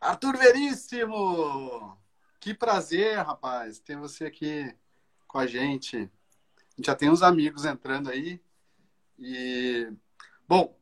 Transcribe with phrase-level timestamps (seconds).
[0.00, 1.98] Arthur Veríssimo!
[2.40, 4.74] Que prazer, rapaz, ter você aqui
[5.26, 5.96] com a gente.
[5.96, 6.00] A
[6.76, 8.40] gente já tem uns amigos entrando aí.
[9.18, 9.90] E,
[10.46, 10.78] bom,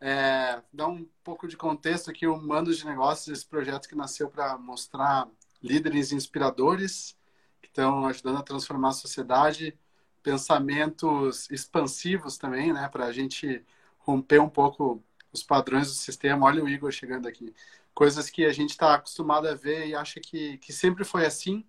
[0.00, 4.30] é, dar um pouco de contexto aqui, o Mando de Negócios, esse projeto que nasceu
[4.30, 5.28] para mostrar
[5.60, 7.16] líderes inspiradores
[7.60, 9.76] que estão ajudando a transformar a sociedade,
[10.22, 13.64] pensamentos expansivos também, né, para a gente
[13.98, 15.02] romper um pouco
[15.32, 16.46] os padrões do sistema.
[16.46, 17.52] Olha o Igor chegando aqui.
[17.94, 21.64] Coisas que a gente está acostumado a ver e acha que, que sempre foi assim,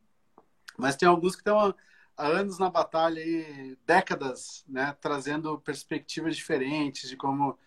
[0.77, 1.75] mas tem alguns que estão
[2.17, 7.57] há anos na batalha e décadas, né, trazendo perspectivas diferentes de como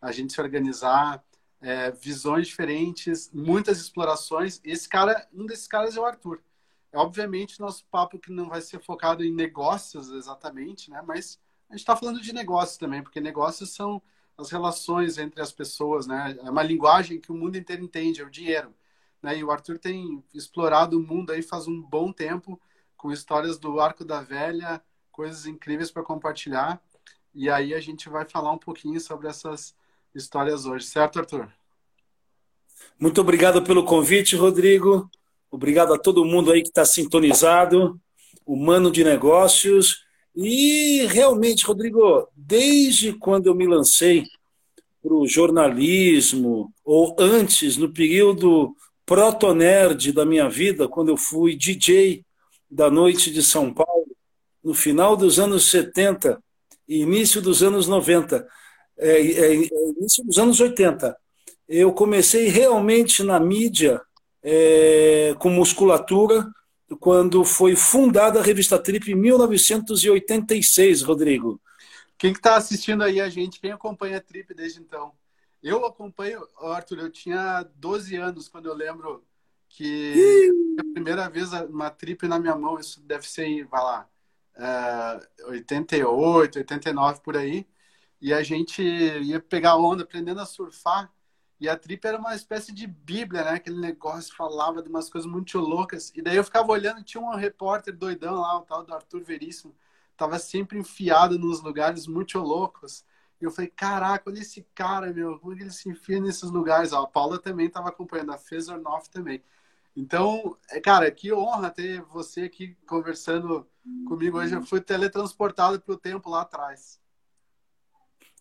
[0.00, 1.24] a gente se organizar,
[1.60, 4.60] é, visões diferentes, muitas explorações.
[4.64, 6.42] Esse cara, um desses caras é o Arthur.
[6.92, 11.40] É obviamente nosso papo que não vai ser focado em negócios exatamente, né, mas
[11.70, 14.02] a gente está falando de negócios também, porque negócios são
[14.36, 16.36] as relações entre as pessoas, né?
[16.42, 18.74] É uma linguagem que o mundo inteiro entende, é o dinheiro.
[19.22, 19.38] Né?
[19.38, 22.60] E o Arthur tem explorado o mundo aí faz um bom tempo,
[22.96, 26.80] com histórias do Arco da Velha, coisas incríveis para compartilhar.
[27.34, 29.74] E aí a gente vai falar um pouquinho sobre essas
[30.14, 31.48] histórias hoje, certo, Arthur?
[32.98, 35.10] Muito obrigado pelo convite, Rodrigo.
[35.50, 38.00] Obrigado a todo mundo aí que está sintonizado.
[38.44, 40.04] Humano de Negócios.
[40.34, 44.24] E realmente, Rodrigo, desde quando eu me lancei
[45.02, 48.74] para o jornalismo, ou antes, no período
[49.04, 52.24] proto-nerd da minha vida, quando eu fui DJ
[52.70, 54.06] da noite de São Paulo,
[54.62, 56.42] no final dos anos 70
[56.88, 58.46] e início dos anos 90,
[58.98, 61.16] é, é, é, início dos anos 80,
[61.68, 64.00] eu comecei realmente na mídia
[64.42, 66.46] é, com musculatura,
[67.00, 71.60] quando foi fundada a revista Trip em 1986, Rodrigo.
[72.16, 73.60] Quem que está assistindo aí a gente?
[73.60, 75.12] Quem acompanha a Trip desde então?
[75.62, 79.24] Eu acompanho, Arthur, eu tinha 12 anos quando eu lembro
[79.68, 84.08] que a primeira vez uma Trip na minha mão, isso deve ser, vai lá,
[84.56, 87.66] uh, 88, 89 por aí,
[88.20, 91.12] e a gente ia pegar onda, aprendendo a surfar,
[91.62, 93.50] e a trip era uma espécie de bíblia, né?
[93.52, 96.10] Aquele negócio falava de umas coisas muito loucas.
[96.12, 99.72] E daí eu ficava olhando, tinha um repórter doidão lá, o tal do Arthur Veríssimo,
[100.16, 103.04] tava sempre enfiado nos lugares muito loucos.
[103.40, 106.92] E eu falei, caraca, olha esse cara, meu, como ele se enfia nesses lugares?
[106.92, 109.40] Ó, a Paula também estava acompanhando, a Fezornoff também.
[109.96, 113.64] Então, é, cara, que honra ter você aqui conversando
[114.08, 114.52] comigo hoje.
[114.52, 117.00] Eu fui teletransportado para o tempo lá atrás.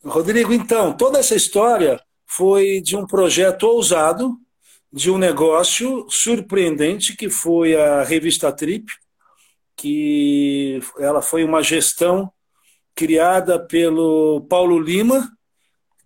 [0.03, 2.03] Rodrigo, então, toda essa história
[2.33, 4.37] foi de um projeto ousado,
[4.91, 8.85] de um negócio surpreendente que foi a revista Trip,
[9.75, 12.31] que ela foi uma gestão
[12.95, 15.29] criada pelo Paulo Lima,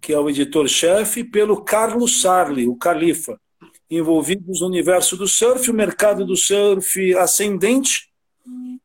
[0.01, 3.39] que é o editor-chefe, e pelo Carlos Sarli, o Califa,
[3.89, 8.09] envolvidos no universo do surf, o mercado do surf ascendente,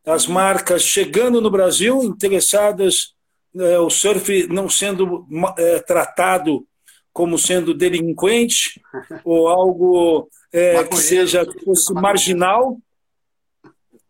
[0.04, 3.14] as marcas chegando no Brasil, interessadas,
[3.56, 6.66] é, o surf não sendo é, tratado
[7.12, 8.80] como sendo delinquente
[9.24, 12.78] ou algo é, que seja que fosse marginal.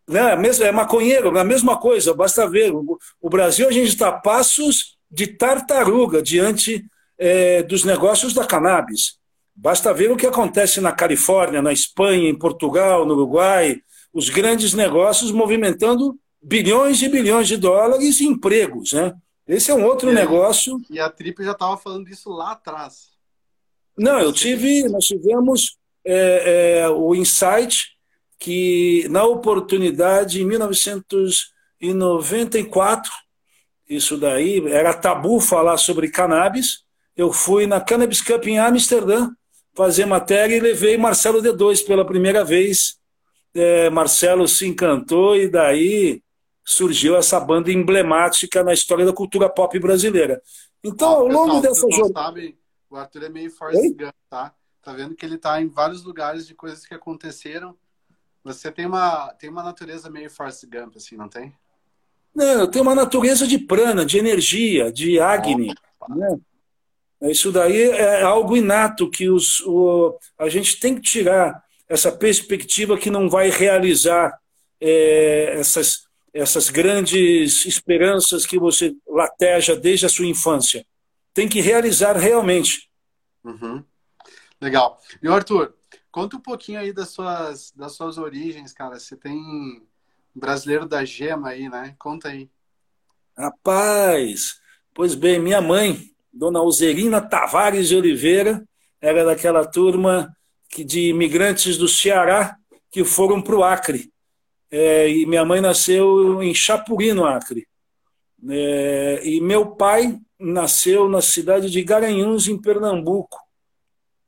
[0.07, 0.33] Né?
[0.61, 2.73] É maconheiro, é a mesma coisa, basta ver.
[2.73, 6.85] O Brasil, a gente está passos de tartaruga diante
[7.17, 9.19] é, dos negócios da cannabis.
[9.55, 13.81] Basta ver o que acontece na Califórnia, na Espanha, em Portugal, no Uruguai,
[14.13, 19.13] os grandes negócios movimentando bilhões e bilhões de dólares em empregos, né?
[19.47, 20.79] Esse é um outro e negócio.
[20.89, 23.11] e a Trip já estava falando disso lá atrás.
[23.97, 27.91] Não, eu tive, nós tivemos é, é, o insight
[28.39, 33.11] que na oportunidade em 1994,
[33.87, 36.83] isso daí era tabu falar sobre cannabis.
[37.15, 39.29] Eu fui na Cannabis Cup em Amsterdã
[39.75, 42.97] fazer matéria e levei Marcelo D2 pela primeira vez.
[43.53, 46.21] É, Marcelo se encantou e daí
[46.63, 50.41] surgiu essa banda emblemática na história da cultura pop brasileira.
[50.83, 52.41] Então, ao longo dessa jornada.
[52.89, 54.53] O Arthur é meio Forrest Gump, tá?
[54.81, 57.73] Tá vendo que ele tá em vários lugares de coisas que aconteceram.
[58.43, 61.55] Você tem uma, tem uma natureza meio Forrest Gump, assim, não tem?
[62.35, 65.73] Não, tenho uma natureza de prana, de energia, de Agni.
[66.09, 66.39] Né?
[67.23, 72.97] Isso daí é algo inato que os, o, a gente tem que tirar essa perspectiva
[72.97, 74.37] que não vai realizar
[74.79, 80.85] é, essas essas grandes esperanças que você lateja desde a sua infância.
[81.33, 82.89] Tem que realizar realmente.
[83.43, 83.83] Uhum.
[84.59, 84.99] Legal.
[85.21, 85.73] E Arthur,
[86.11, 88.99] conta um pouquinho aí das suas, das suas origens, cara.
[88.99, 89.81] Você tem
[90.33, 91.95] brasileiro da gema aí, né?
[91.97, 92.49] Conta aí.
[93.37, 94.59] Rapaz,
[94.93, 98.63] pois bem, minha mãe, dona Alzerina Tavares de Oliveira,
[98.99, 100.35] era daquela turma
[100.69, 102.55] que de imigrantes do Ceará
[102.91, 104.10] que foram para o Acre.
[104.71, 107.67] É, e minha mãe nasceu em Chapuri, no Acre.
[108.49, 113.37] É, e meu pai nasceu na cidade de Garanhuns, em Pernambuco,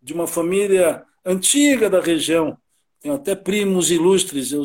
[0.01, 2.57] de uma família antiga da região.
[2.99, 4.51] Tenho até primos ilustres.
[4.51, 4.63] Eu,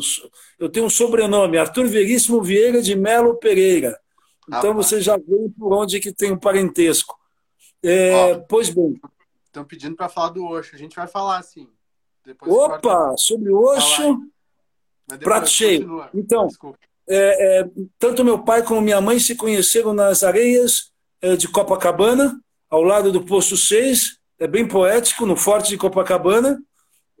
[0.59, 3.99] eu tenho um sobrenome, Arthur Veríssimo Vieira de Melo Pereira.
[4.47, 7.17] Então ah, você já vê por onde que tem um parentesco.
[7.83, 8.99] É, pois bem.
[9.45, 10.75] Estão pedindo para falar do Oxo.
[10.75, 11.67] A gente vai falar assim.
[12.25, 14.19] Depois Opa, sobre o Oxo,
[15.17, 15.81] prato cheio.
[15.81, 16.09] Continua.
[16.13, 16.47] Então,
[17.07, 20.91] é, é, tanto meu pai como minha mãe se conheceram nas areias
[21.21, 22.39] é, de Copacabana,
[22.69, 24.19] ao lado do Posto 6.
[24.39, 26.61] É bem poético, no Forte de Copacabana.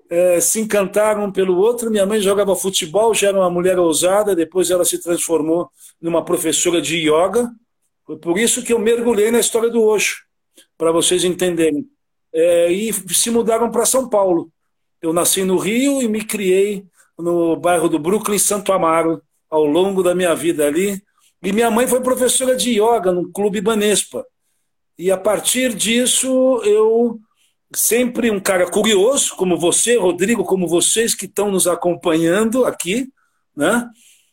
[0.09, 1.89] É, se encantaram um pelo outro.
[1.89, 4.35] Minha mãe jogava futebol, já era uma mulher ousada.
[4.35, 5.69] Depois ela se transformou
[5.99, 7.51] numa professora de yoga.
[8.05, 10.23] Foi por isso que eu mergulhei na história do Osho,
[10.77, 11.87] para vocês entenderem.
[12.31, 14.51] É, e se mudaram para São Paulo.
[15.01, 16.85] Eu nasci no Rio e me criei
[17.19, 21.01] no bairro do Brooklyn, Santo Amaro, ao longo da minha vida ali.
[21.43, 24.25] E minha mãe foi professora de yoga no Clube Banespa.
[24.97, 27.19] E a partir disso, eu,
[27.73, 33.07] sempre um cara curioso, como você, Rodrigo, como vocês que estão nos acompanhando aqui,
[33.55, 33.89] né?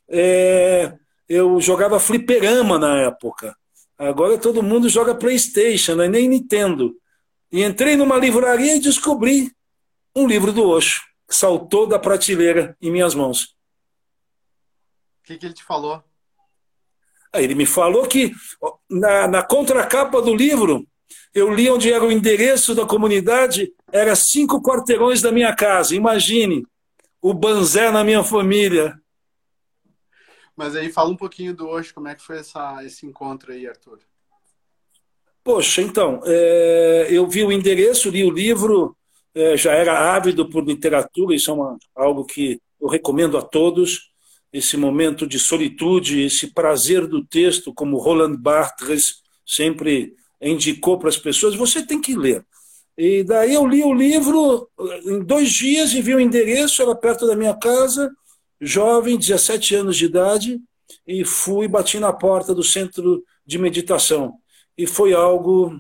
[0.09, 0.93] É,
[1.29, 3.57] eu jogava fliperama na época.
[3.99, 6.95] Agora todo mundo joga PlayStation, não é nem Nintendo.
[7.51, 9.51] E entrei numa livraria e descobri
[10.15, 13.57] um livro do Osho, saltou da prateleira em minhas mãos
[15.27, 16.03] que, que ele te falou?
[17.35, 18.33] Ele me falou que
[18.89, 20.87] na, na contracapa do livro,
[21.35, 25.95] eu li onde era o endereço da comunidade, era cinco quarteirões da minha casa.
[25.95, 26.65] Imagine,
[27.21, 28.99] o banzé na minha família.
[30.57, 33.69] Mas aí fala um pouquinho do hoje, como é que foi essa, esse encontro aí,
[33.69, 33.99] Arthur?
[35.45, 38.97] Poxa, então, é, eu vi o endereço, li o livro,
[39.37, 44.11] é, já era ávido por literatura, isso é uma, algo que eu recomendo a todos
[44.51, 51.19] esse momento de solitude, esse prazer do texto, como Roland Barthes sempre indicou para as
[51.19, 52.43] pessoas, você tem que ler.
[52.97, 54.71] E daí eu li o livro
[55.05, 58.11] em dois dias e vi o endereço, era perto da minha casa,
[58.59, 60.59] jovem, 17 anos de idade,
[61.07, 64.39] e fui, bati na porta do centro de meditação.
[64.79, 65.79] E foi algo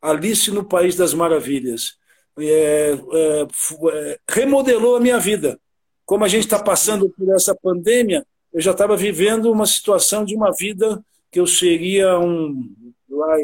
[0.00, 2.00] Alice no País das Maravilhas.
[2.38, 3.46] É, é,
[3.92, 5.58] é, remodelou a minha vida
[6.04, 10.34] como a gente está passando por essa pandemia, eu já estava vivendo uma situação de
[10.34, 12.70] uma vida que eu seria um,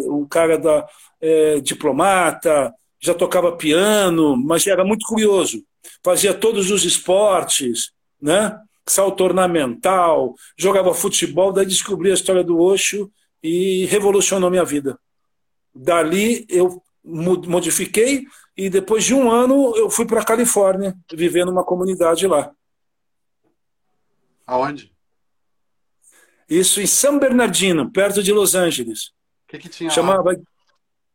[0.07, 0.87] um cara da,
[1.21, 2.71] é, diplomata,
[3.01, 5.65] já tocava piano, mas era muito curioso.
[6.05, 7.91] Fazia todos os esportes,
[8.21, 8.59] né?
[8.87, 13.11] salto ornamental, jogava futebol, daí descobri a história do Osho
[13.43, 14.99] e revolucionou minha vida.
[15.75, 18.27] Dali eu modifiquei
[18.57, 22.51] e depois de um ano eu fui para a Califórnia, viver numa comunidade lá.
[24.47, 24.93] Aonde?
[26.49, 29.11] Isso em São Bernardino, perto de Los Angeles.
[29.47, 30.33] O que, que tinha Chamava...
[30.33, 30.39] lá?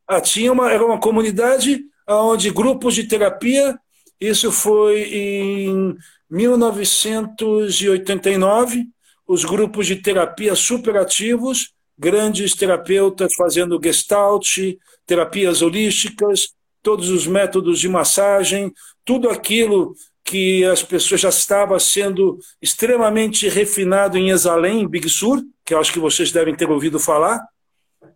[0.08, 3.80] Ah, tinha uma, era uma comunidade onde grupos de terapia,
[4.20, 5.96] isso foi em
[6.30, 8.86] 1989,
[9.26, 14.58] os grupos de terapia superativos, grandes terapeutas fazendo gestalt,
[15.06, 16.50] terapias holísticas,
[16.82, 18.74] todos os métodos de massagem,
[19.06, 25.74] tudo aquilo que as pessoas já estava sendo extremamente refinado em Exalém, Big Sur, que
[25.74, 27.42] eu acho que vocês devem ter ouvido falar,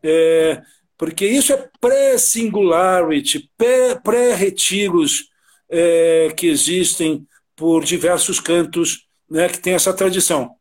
[0.04, 0.62] é,
[0.98, 3.50] porque isso é pré-singularity,
[4.04, 5.30] pré-retiros
[5.70, 10.56] é, que existem por diversos cantos né, que tem essa tradição.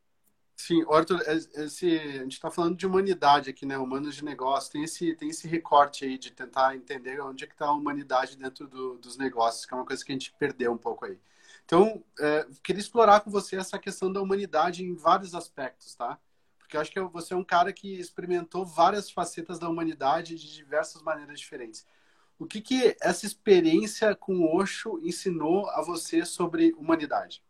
[0.57, 3.77] Sim, Arthur, esse, a gente está falando de humanidade aqui, né?
[3.77, 4.73] Humanos de negócio.
[4.73, 8.37] Tem esse, tem esse recorte aí de tentar entender onde é que está a humanidade
[8.37, 11.19] dentro do, dos negócios, que é uma coisa que a gente perdeu um pouco aí.
[11.65, 16.19] Então, é, queria explorar com você essa questão da humanidade em vários aspectos, tá?
[16.59, 20.53] Porque eu acho que você é um cara que experimentou várias facetas da humanidade de
[20.55, 21.87] diversas maneiras diferentes.
[22.39, 27.43] O que, que essa experiência com o Osho ensinou a você sobre humanidade?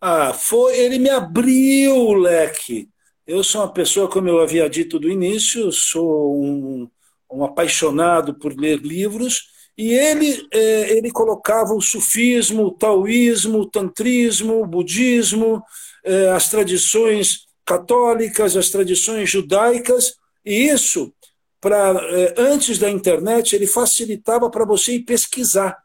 [0.00, 2.88] Ah, foi, ele me abriu o leque.
[3.26, 6.88] Eu sou uma pessoa, como eu havia dito do início, sou um,
[7.30, 13.70] um apaixonado por ler livros e ele, é, ele colocava o sufismo, o taoísmo, o
[13.70, 15.62] tantrismo, o budismo,
[16.04, 20.14] é, as tradições católicas, as tradições judaicas,
[20.44, 21.12] e isso,
[21.60, 25.78] pra, é, antes da internet, ele facilitava para você ir pesquisar.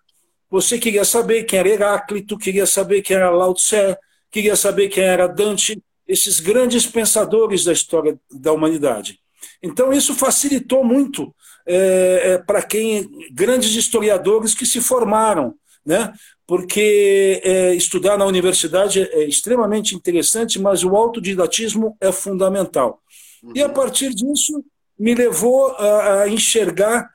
[0.50, 3.98] Você queria saber quem era Heráclito, queria saber quem era Lao Tse,
[4.36, 9.18] queria saber quem era Dante, esses grandes pensadores da história da humanidade.
[9.64, 11.34] Então, isso facilitou muito
[11.66, 16.12] é, é, para quem grandes historiadores que se formaram né?
[16.46, 23.00] porque é, estudar na universidade é extremamente interessante, mas o autodidatismo é fundamental.
[23.42, 23.54] Uhum.
[23.56, 24.66] E a partir disso,
[25.00, 27.10] me levou a, a enxergar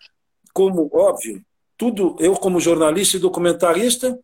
[0.55, 1.43] como, óbvio,
[1.77, 4.19] tudo, eu como jornalista e documentarista,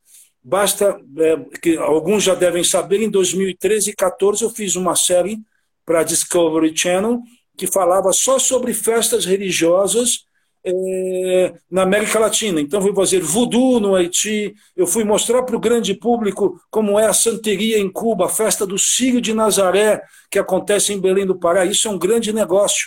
[0.46, 5.38] basta, é, que alguns já devem saber, em 2013 e 2014 eu fiz uma série
[5.84, 7.20] para a Discovery Channel
[7.56, 10.24] que falava só sobre festas religiosas
[10.64, 12.60] é, na América Latina.
[12.60, 17.06] Então, fui fazer voodoo no Haiti, eu fui mostrar para o grande público como é
[17.06, 20.00] a santeria em Cuba, a festa do Sírio de Nazaré,
[20.30, 21.64] que acontece em Belém do Pará.
[21.64, 22.86] Isso é um grande negócio,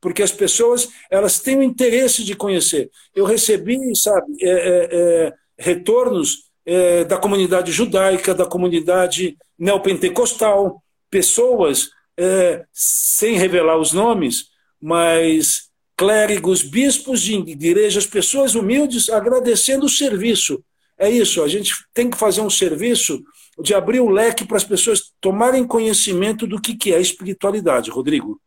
[0.00, 2.90] porque as pessoas elas têm o interesse de conhecer.
[3.14, 11.90] Eu recebi, sabe, é, é, é retornos é, da comunidade judaica, da comunidade neopentecostal, pessoas
[12.18, 14.48] é, sem revelar os nomes,
[14.80, 20.62] mas clérigos, bispos de igrejas, pessoas humildes agradecendo o serviço.
[20.98, 23.22] É isso, a gente tem que fazer um serviço
[23.62, 28.40] de abrir o leque para as pessoas tomarem conhecimento do que, que é espiritualidade, Rodrigo.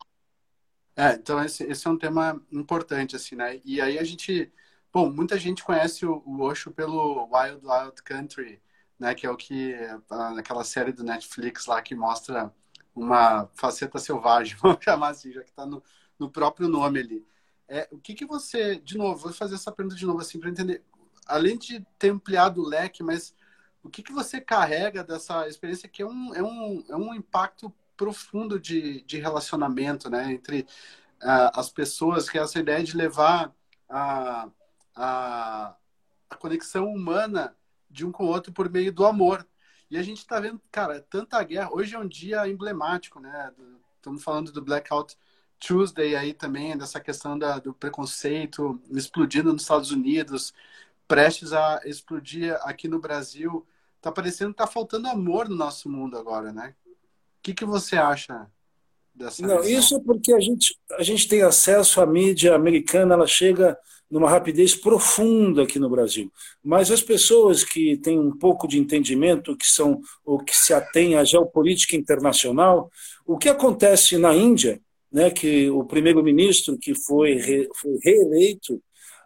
[0.96, 3.58] É, então esse, esse é um tema importante, assim, né?
[3.64, 4.50] E aí a gente,
[4.92, 8.60] bom, muita gente conhece o, o Osho pelo Wild Wild Country,
[8.98, 9.14] né?
[9.14, 9.74] Que é o que,
[10.34, 12.52] naquela série do Netflix lá que mostra
[12.94, 15.82] uma faceta selvagem, vamos chamar assim, já que está no,
[16.18, 17.26] no, próprio nome ali.
[17.68, 20.50] É, o que, que você, de novo, vou fazer essa pergunta de novo assim para
[20.50, 20.82] entender,
[21.26, 23.34] além de ter ampliado o leque, mas
[23.82, 27.72] o que, que você carrega dessa experiência que é um, é um, é um impacto
[27.96, 30.66] profundo de, de relacionamento né, entre
[31.22, 33.54] uh, as pessoas, que é essa ideia de levar
[33.88, 34.48] a,
[35.00, 35.74] a,
[36.28, 37.56] a conexão humana
[37.88, 39.46] de um com o outro por meio do amor.
[39.90, 41.70] E a gente está vendo, cara, tanta guerra.
[41.72, 43.50] Hoje é um dia emblemático, né?
[43.96, 45.16] Estamos falando do Blackout
[45.58, 50.54] Tuesday aí também, dessa questão da, do preconceito explodindo nos Estados Unidos,
[51.08, 53.66] prestes a explodir aqui no Brasil.
[54.00, 56.74] Tá parecendo que tá faltando amor no nosso mundo agora, né?
[56.86, 58.46] O que, que você acha
[59.14, 63.26] dessa Não, isso é porque a gente, a gente tem acesso à mídia americana, ela
[63.26, 63.78] chega
[64.10, 66.30] numa rapidez profunda aqui no Brasil.
[66.62, 71.16] Mas as pessoas que têm um pouco de entendimento, que são ou que se atêm
[71.16, 72.90] à geopolítica internacional,
[73.24, 74.80] o que acontece na Índia,
[75.12, 78.82] né, que o primeiro-ministro que foi, re, foi reeleito,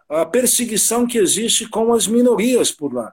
[0.09, 3.11] a perseguição que existe com as minorias por lá.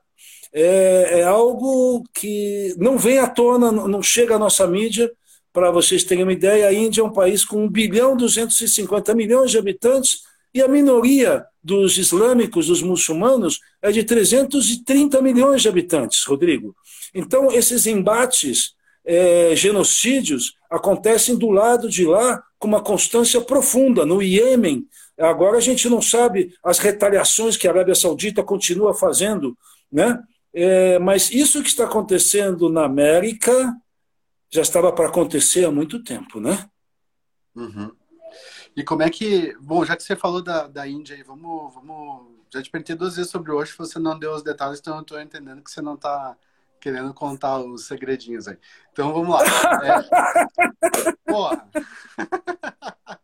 [0.52, 5.10] É, é algo que não vem à tona, não chega à nossa mídia.
[5.52, 9.50] Para vocês terem uma ideia, a Índia é um país com 1 bilhão 250 milhões
[9.50, 10.22] de habitantes,
[10.54, 16.74] e a minoria dos islâmicos, dos muçulmanos, é de 330 milhões de habitantes, Rodrigo.
[17.14, 24.04] Então, esses embates, é, genocídios, acontecem do lado de lá com uma constância profunda.
[24.04, 24.86] No Iêmen,
[25.18, 29.56] agora a gente não sabe as retaliações que a Arábia Saudita continua fazendo,
[29.90, 30.20] né?
[30.54, 33.74] É, mas isso que está acontecendo na América
[34.50, 36.68] já estava para acontecer há muito tempo, né?
[37.56, 37.90] Uhum.
[38.76, 39.54] E como é que.
[39.60, 42.32] Bom, já que você falou da, da Índia aí, vamos, vamos.
[42.52, 45.20] Já te perguntei duas vezes sobre hoje, você não deu os detalhes, então eu estou
[45.20, 46.36] entendendo que você não está
[46.80, 48.58] querendo contar os segredinhos aí.
[48.92, 49.42] Então vamos lá.
[49.84, 51.12] É...
[51.24, 51.68] Porra.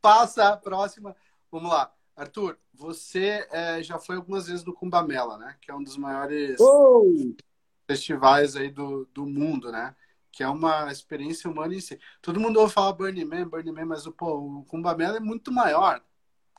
[0.00, 1.14] Passa a próxima.
[1.50, 1.92] Vamos lá.
[2.16, 5.56] Arthur, você é, já foi algumas vezes no Cumbamela, né?
[5.60, 7.04] Que é um dos maiores oh!
[7.86, 9.94] festivais aí do, do mundo, né?
[10.32, 11.98] Que é uma experiência humana em si.
[12.22, 16.00] Todo mundo ouve falar Burning Man, Burning Man, mas pô, o Kumbamela é muito maior.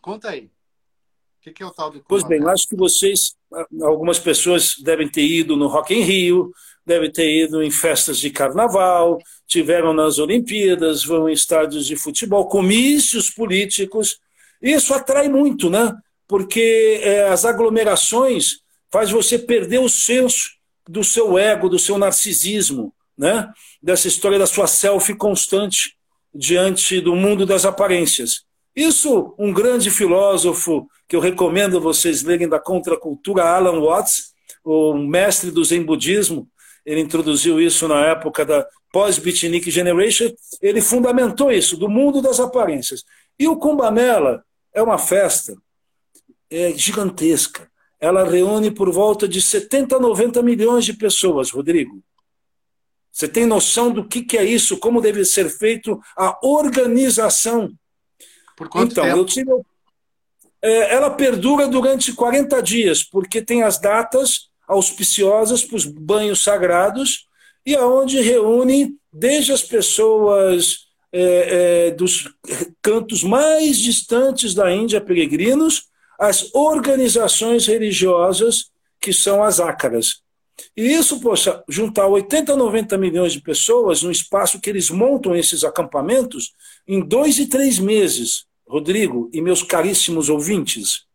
[0.01, 0.45] Conta aí.
[0.45, 3.37] O que, que é o tal do Pois bem, acho que vocês,
[3.81, 6.51] algumas pessoas devem ter ido no Rock in Rio,
[6.85, 12.49] devem ter ido em festas de carnaval, tiveram nas Olimpíadas, vão em estádios de futebol,
[12.49, 14.19] comícios políticos.
[14.61, 15.95] Isso atrai muito, né?
[16.27, 18.59] Porque é, as aglomerações
[18.91, 23.51] faz você perder o senso do seu ego, do seu narcisismo né,
[23.83, 25.97] dessa história da sua selfie constante
[26.33, 28.43] diante do mundo das aparências.
[28.73, 34.31] Isso, um grande filósofo que eu recomendo vocês lerem da contracultura, Alan Watts,
[34.63, 36.47] o mestre do Zen budismo,
[36.85, 43.03] ele introduziu isso na época da pós-Beatnik Generation, ele fundamentou isso, do mundo das aparências.
[43.37, 45.55] E o Kumbamela é uma festa
[46.49, 47.69] é, gigantesca.
[47.99, 52.01] Ela reúne por volta de 70, 90 milhões de pessoas, Rodrigo.
[53.19, 54.77] Você tem noção do que, que é isso?
[54.77, 57.69] Como deve ser feito a organização?
[58.55, 59.17] Por quanto então, tempo?
[59.17, 59.51] Eu tive,
[60.61, 67.27] é, ela perdura durante 40 dias, porque tem as datas auspiciosas para os banhos sagrados
[67.65, 72.33] e aonde reúne desde as pessoas é, é, dos
[72.81, 78.71] cantos mais distantes da Índia, peregrinos, as organizações religiosas
[79.01, 80.21] que são as ácaras.
[80.75, 85.63] E isso, poxa, juntar 80, 90 milhões de pessoas no espaço que eles montam esses
[85.63, 86.53] acampamentos
[86.87, 91.05] em dois e três meses, Rodrigo e meus caríssimos ouvintes.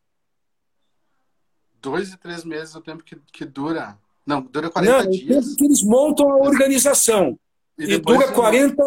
[1.81, 3.99] Dois e três meses é o tempo que, que dura.
[4.27, 5.25] Não, dura 40 Não, dias.
[5.25, 7.39] O tempo que eles montam a organização.
[7.79, 8.83] E, e dura 40.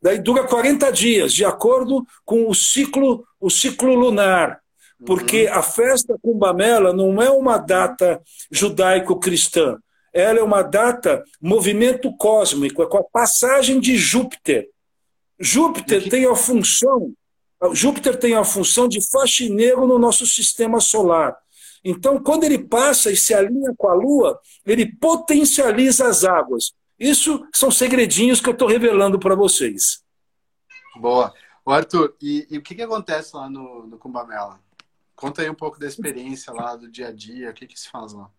[0.00, 4.60] Daí dura 40 dias, de acordo com o ciclo, o ciclo lunar.
[5.06, 9.78] Porque a festa Cumbamela não é uma data judaico-cristã.
[10.12, 14.68] Ela é uma data movimento cósmico, é com a passagem de Júpiter.
[15.38, 17.12] Júpiter tem a função,
[17.72, 21.36] Júpiter tem a função de faxineiro no nosso sistema solar.
[21.84, 26.72] Então, quando ele passa e se alinha com a Lua, ele potencializa as águas.
[26.98, 30.02] Isso são segredinhos que eu estou revelando para vocês.
[30.96, 31.32] Boa.
[31.64, 34.58] Arthur, e, e, o que, que acontece lá no, no Cumbamela?
[35.18, 37.90] Conta aí um pouco da experiência lá, do dia a dia, o que, que se
[37.90, 38.30] faz lá?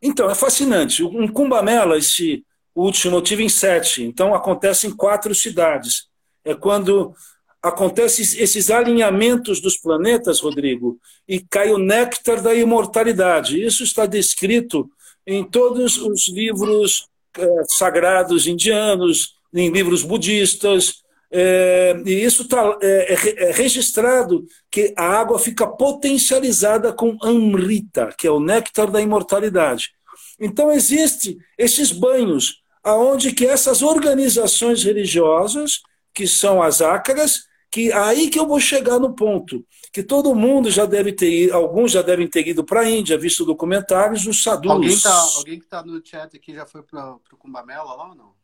[0.00, 1.04] Então, é fascinante.
[1.04, 2.42] Um Cumbamela, esse
[2.74, 4.02] último, eu tive em sete.
[4.02, 6.08] Então, acontece em quatro cidades.
[6.42, 7.14] É quando
[7.62, 13.62] acontecem esses alinhamentos dos planetas, Rodrigo, e cai o néctar da imortalidade.
[13.62, 14.90] Isso está descrito
[15.26, 20.99] em todos os livros é, sagrados indianos, em livros budistas,
[21.32, 28.12] é, e isso está é, é, é, registrado que a água fica potencializada com Amrita,
[28.18, 29.92] que é o néctar da imortalidade.
[30.40, 35.80] Então existe esses banhos aonde que essas organizações religiosas,
[36.12, 40.68] que são as ácaras, que aí que eu vou chegar no ponto, que todo mundo
[40.70, 44.42] já deve ter ido, alguns já devem ter ido para a Índia, visto documentários dos
[44.42, 44.72] sadhus.
[44.72, 48.14] Alguém, tá, alguém que está no chat aqui já foi para o Kumbamela lá ou
[48.16, 48.34] não?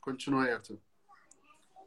[0.00, 0.78] Continua aí, Arthur.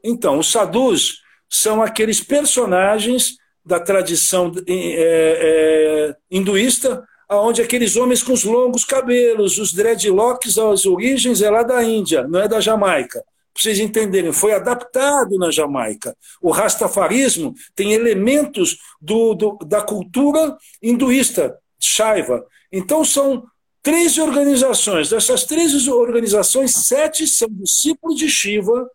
[0.04, 8.32] Então, os sadhus são aqueles personagens da tradição é, é, hinduísta, onde aqueles homens com
[8.32, 13.24] os longos cabelos, os dreadlocks, as origens é lá da Índia, não é da Jamaica.
[13.54, 16.16] Para vocês entenderem, foi adaptado na Jamaica.
[16.42, 22.46] O rastafarismo tem elementos do, do, da cultura hinduísta, Shaiva.
[22.72, 23.44] Então, são
[23.82, 25.10] 13 organizações.
[25.10, 28.88] Dessas 13 organizações, sete são discípulos de Shiva,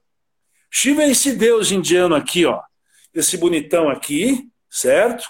[0.74, 2.62] Shiva é esse deus indiano aqui, ó.
[3.14, 5.28] Esse bonitão aqui, certo?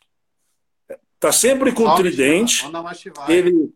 [1.19, 2.65] Tá sempre com o tridente.
[3.29, 3.73] Ele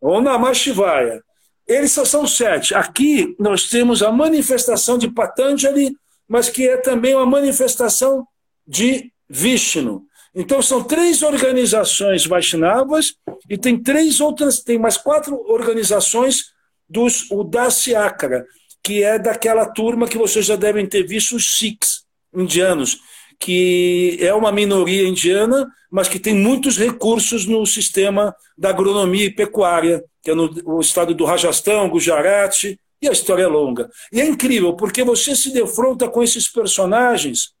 [0.00, 1.22] Om Namah Shivaya.
[1.66, 2.74] Eles só são sete.
[2.74, 5.96] Aqui nós temos a manifestação de Patanjali,
[6.28, 8.26] mas que é também uma manifestação
[8.66, 10.04] de Vishnu.
[10.34, 13.14] Então são três organizações Vaishnavas
[13.48, 16.52] e tem três outras, tem mais quatro organizações
[16.88, 18.44] dos Udasyakara,
[18.82, 23.00] que é daquela turma que vocês já devem ter visto, os Sikhs indianos,
[23.38, 29.34] que é uma minoria indiana, mas que tem muitos recursos no sistema da agronomia e
[29.34, 32.64] pecuária, que é no, estado do Rajastão, Gujarat,
[33.02, 33.90] e a história é longa.
[34.12, 37.52] E é incrível, porque você se defronta com esses personagens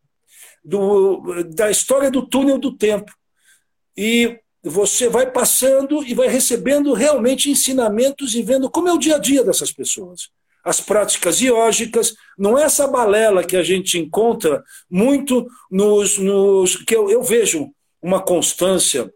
[0.62, 3.10] do, da história do túnel do tempo.
[3.96, 9.16] E você vai passando e vai recebendo realmente ensinamentos e vendo como é o dia
[9.16, 10.28] a dia dessas pessoas
[10.64, 16.18] as práticas iógicas, não é essa balela que a gente encontra muito nos.
[16.18, 17.70] nos que eu, eu vejo
[18.02, 19.12] uma constância,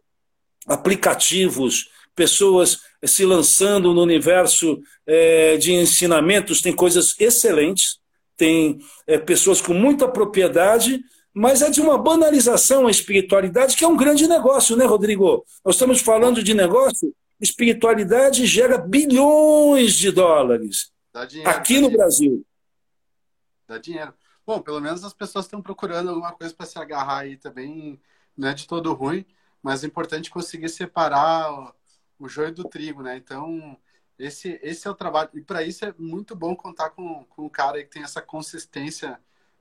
[0.67, 7.99] aplicativos, pessoas se lançando no universo é, de ensinamentos, tem coisas excelentes,
[8.37, 11.01] tem é, pessoas com muita propriedade,
[11.33, 15.45] mas é de uma banalização a espiritualidade, que é um grande negócio, né, Rodrigo?
[15.65, 20.94] Nós estamos falando de negócio, espiritualidade gera bilhões de dólares.
[21.25, 22.45] Dinheiro, Aqui no Brasil.
[23.69, 24.13] Dá dinheiro.
[24.45, 28.01] Bom, pelo menos as pessoas estão procurando alguma coisa para se agarrar aí também.
[28.37, 29.25] Não é de todo ruim,
[29.63, 31.73] mas é importante conseguir separar
[32.19, 33.17] o, joio do trigo, né?
[33.17, 33.79] Então,
[34.19, 35.31] esse, esse é o trabalho.
[35.35, 39.21] E para isso é muito bom contar com, com um cara que tem essa consistência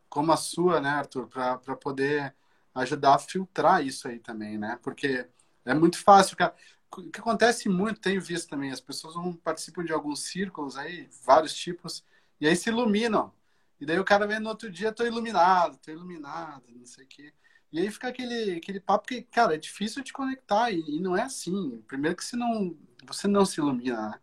[0.09, 1.27] como a sua, né, Arthur?
[1.27, 2.35] Para poder
[2.73, 4.79] ajudar a filtrar isso aí também, né?
[4.81, 5.27] Porque
[5.65, 6.55] é muito fácil, cara
[7.01, 11.09] o que acontece muito, tenho visto também, as pessoas vão, participam de alguns círculos aí,
[11.23, 12.03] vários tipos,
[12.39, 13.31] e aí se iluminam.
[13.79, 17.07] E daí o cara vem no outro dia, tô iluminado, tô iluminado, não sei o
[17.07, 17.33] quê.
[17.71, 21.17] E aí fica aquele, aquele papo que, cara, é difícil de conectar, e, e não
[21.17, 21.81] é assim.
[21.87, 24.19] Primeiro que você não, você não se ilumina, né?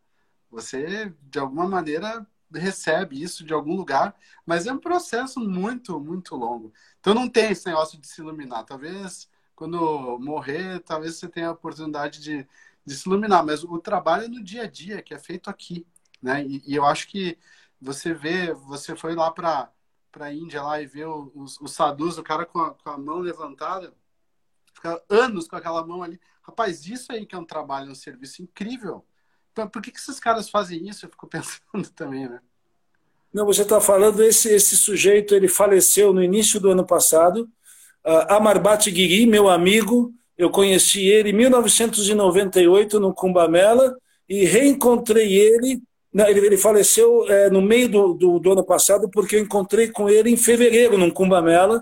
[0.50, 6.34] Você, de alguma maneira, recebe isso de algum lugar, mas é um processo muito, muito
[6.34, 6.72] longo.
[6.98, 8.64] Então não tem esse negócio de se iluminar.
[8.64, 9.29] Talvez
[9.60, 12.48] quando morrer, talvez você tenha a oportunidade de,
[12.82, 15.86] de se iluminar, mas o trabalho é no dia a dia, que é feito aqui,
[16.22, 16.42] né?
[16.42, 17.36] E, e eu acho que
[17.78, 19.70] você vê, você foi lá para
[20.18, 23.18] a Índia lá e vê os, os sadhus, o cara com a, com a mão
[23.18, 23.92] levantada,
[24.72, 26.18] fica anos com aquela mão ali.
[26.40, 29.04] Rapaz, isso aí que é um trabalho, um serviço incrível.
[29.52, 31.04] Então, por que, que esses caras fazem isso?
[31.04, 32.40] Eu fico pensando também, né?
[33.30, 37.46] Não, você está falando, esse, esse sujeito, ele faleceu no início do ano passado.
[38.06, 43.94] Uh, Amarbat Guiri, meu amigo, eu conheci ele em 1998 no Cumbamela
[44.28, 45.80] e reencontrei ele.
[46.12, 49.88] Não, ele, ele, faleceu é, no meio do, do, do, ano passado porque eu encontrei
[49.88, 51.80] com ele em fevereiro no Cumbamela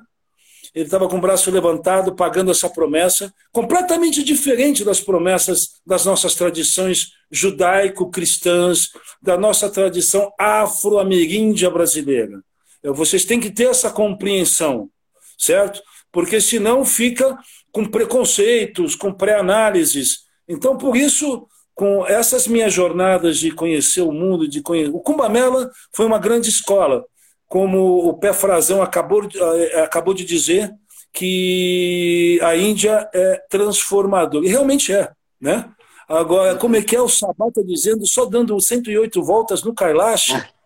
[0.74, 6.34] ele estava com o braço levantado, pagando essa promessa, completamente diferente das promessas das nossas
[6.34, 12.42] tradições judaico-cristãs, da nossa tradição afro-ameríndia brasileira.
[12.82, 14.88] É, vocês têm que ter essa compreensão,
[15.36, 15.80] certo?
[16.12, 17.36] Porque senão fica
[17.72, 20.20] com preconceitos, com pré-análises.
[20.48, 24.90] Então, por isso, com essas minhas jornadas de conhecer o mundo, de conhecer...
[24.94, 27.04] o Cumbamela foi uma grande escola
[27.48, 30.70] como o Pé Frazão acabou, eh, acabou de dizer,
[31.12, 34.44] que a Índia é transformadora.
[34.44, 35.10] E realmente é.
[35.40, 35.68] Né?
[36.08, 40.32] Agora, como é que é o Sabá está dizendo, só dando 108 voltas no Kailash?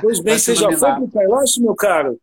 [0.00, 2.16] Pois bem, você já foi para o Kailash, meu caro?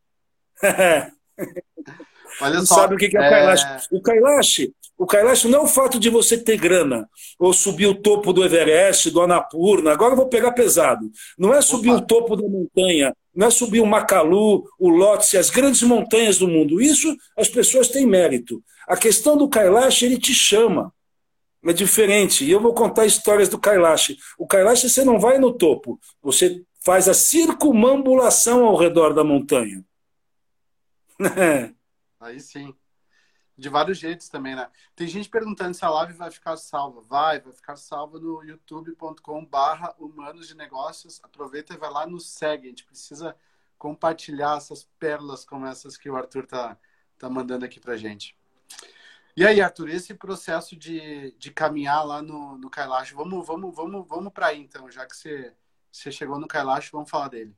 [2.41, 3.63] Olha não só, sabe o que é, o Kailash.
[3.63, 3.79] É...
[3.91, 7.95] O Kailash, o Kailash não é o fato de você ter grana, ou subir o
[7.95, 11.09] topo do Everest, do Annapurna, agora eu vou pegar pesado.
[11.37, 11.99] Não é subir Opa.
[11.99, 16.47] o topo da montanha, não é subir o Macalu, o Lhotse, as grandes montanhas do
[16.47, 16.81] mundo.
[16.81, 18.63] Isso as pessoas têm mérito.
[18.87, 20.91] A questão do Kailash, ele te chama.
[21.63, 22.45] É diferente.
[22.45, 24.15] E eu vou contar histórias do Kailash.
[24.37, 29.83] O Kailash você não vai no topo, você faz a circumambulação ao redor da montanha.
[32.19, 32.75] Aí sim.
[33.57, 34.69] De vários jeitos também, né?
[34.95, 37.01] Tem gente perguntando se a live vai ficar salva.
[37.01, 41.19] Vai, vai ficar salva no youtube.com barra humanos de negócios.
[41.23, 42.67] Aproveita e vai lá no segue.
[42.67, 43.35] A gente precisa
[43.77, 46.77] compartilhar essas pérolas como essas que o Arthur tá,
[47.17, 48.37] tá mandando aqui pra gente.
[49.35, 54.07] E aí, Arthur, esse processo de, de caminhar lá no, no Kailash, vamos, vamos, vamos,
[54.07, 55.53] vamos para aí então, já que você,
[55.91, 57.55] você chegou no Kailash, vamos falar dele.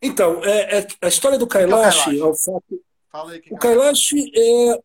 [0.00, 4.14] Então, é, é a história do Kailash, é o fato Fala aí, que o Kailash
[4.34, 4.80] é,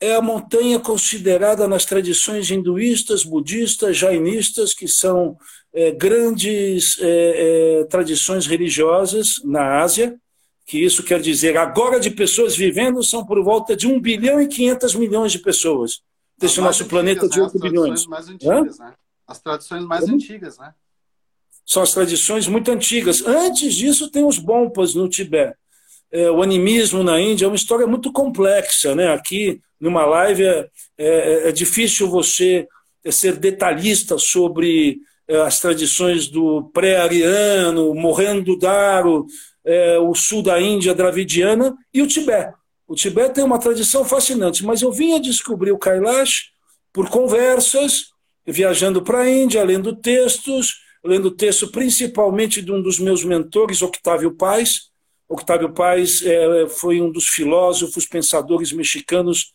[0.00, 5.36] é a montanha considerada nas tradições hinduístas, budistas, jainistas, que são
[5.70, 10.18] é, grandes é, é, tradições religiosas na Ásia,
[10.64, 14.48] que isso quer dizer, agora de pessoas vivendo são por volta de 1 bilhão e
[14.48, 16.00] 500 milhões de pessoas.
[16.38, 17.60] Desse nosso antigas, planeta de 8 né?
[17.60, 18.06] bilhões.
[18.06, 18.94] Mais antigas, né?
[19.26, 20.74] As tradições mais antigas, né?
[21.66, 23.26] São as tradições muito antigas.
[23.26, 25.56] Antes disso, tem os Bompas no Tibete
[26.16, 28.94] é, o animismo na Índia é uma história muito complexa.
[28.94, 29.12] Né?
[29.12, 32.66] Aqui, numa live, é, é, é difícil você
[33.10, 34.98] ser detalhista sobre
[35.28, 39.26] é, as tradições do pré-ariano, morrendo Daro,
[39.62, 42.54] é, o sul da Índia dravidiana e o Tibete.
[42.88, 46.50] O Tibete tem uma tradição fascinante, mas eu vim a descobrir o Kailash
[46.94, 48.06] por conversas,
[48.46, 54.34] viajando para a Índia, lendo textos, lendo texto principalmente de um dos meus mentores, Octávio
[54.34, 54.95] Paz,
[55.28, 59.52] Octávio Paz é, foi um dos filósofos, pensadores mexicanos,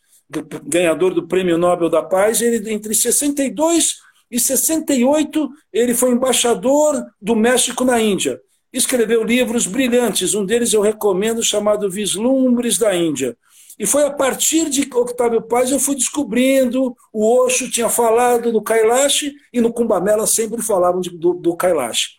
[0.63, 2.41] ganhador do Prêmio Nobel da Paz.
[2.41, 3.97] Ele, entre 62
[4.29, 8.39] e 68, ele foi embaixador do México na Índia.
[8.71, 13.35] Escreveu livros brilhantes, um deles eu recomendo, chamado Vislumbres da Índia.
[13.77, 18.61] E foi a partir de Octávio Paz eu fui descobrindo, o Osho tinha falado do
[18.61, 22.11] Kailash e no Kumbamela sempre falavam de, do, do Kailash.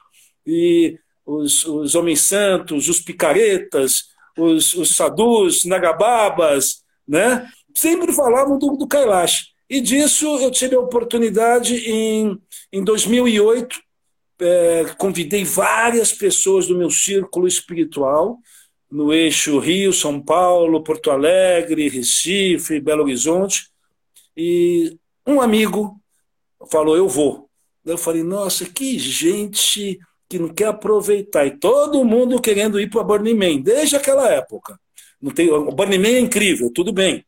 [0.46, 0.98] E
[1.36, 4.04] os, os homens santos, os picaretas,
[4.36, 7.48] os, os sadus, nagababas, né?
[7.74, 9.52] sempre falavam do, do Kailash.
[9.68, 12.38] E disso eu tive a oportunidade em,
[12.72, 13.80] em 2008,
[14.40, 18.38] é, convidei várias pessoas do meu círculo espiritual,
[18.90, 23.70] no eixo Rio, São Paulo, Porto Alegre, Recife, Belo Horizonte,
[24.36, 25.98] e um amigo
[26.70, 27.48] falou: Eu vou.
[27.84, 29.98] Eu falei: Nossa, que gente
[30.32, 31.46] que não quer aproveitar.
[31.46, 34.80] E todo mundo querendo ir para Burning Man, desde aquela época.
[35.20, 37.22] Não tem, o Burning Man é incrível, tudo bem.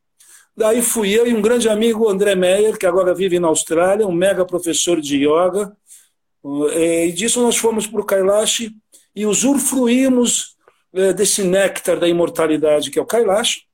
[0.57, 4.13] Daí fui eu e um grande amigo, André Meyer, que agora vive na Austrália, um
[4.13, 5.77] mega professor de yoga.
[6.73, 8.71] Eh, e disso nós fomos para o Kailash
[9.15, 10.57] e usufruímos
[10.95, 13.65] eh, desse néctar da imortalidade que é o Kailash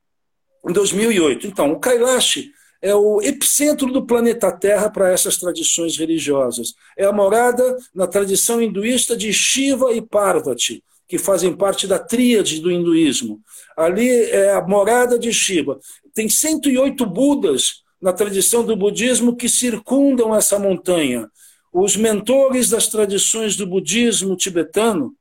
[0.67, 1.47] em 2008.
[1.47, 2.49] Então, o Kailash
[2.81, 6.73] é o epicentro do planeta Terra para essas tradições religiosas.
[6.97, 12.59] É a morada na tradição hinduísta de Shiva e Parvati, que fazem parte da tríade
[12.59, 13.39] do hinduísmo.
[13.77, 15.79] Ali é a morada de Shiva.
[16.13, 21.29] Tem 108 Budas na tradição do budismo que circundam essa montanha.
[21.71, 25.13] Os mentores das tradições do budismo tibetano,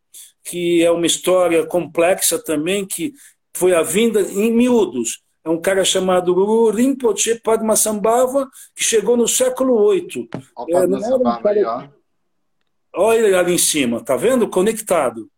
[0.42, 3.12] que é uma história complexa também, que
[3.54, 9.26] foi a vinda em miúdos é um cara chamado Guru Rinpoche Padmasambhava, que chegou no
[9.26, 10.28] século VIII.
[10.56, 11.00] Olha é,
[11.42, 11.92] cara...
[12.94, 14.48] Olha ele ali em cima, tá vendo?
[14.48, 15.28] Conectado.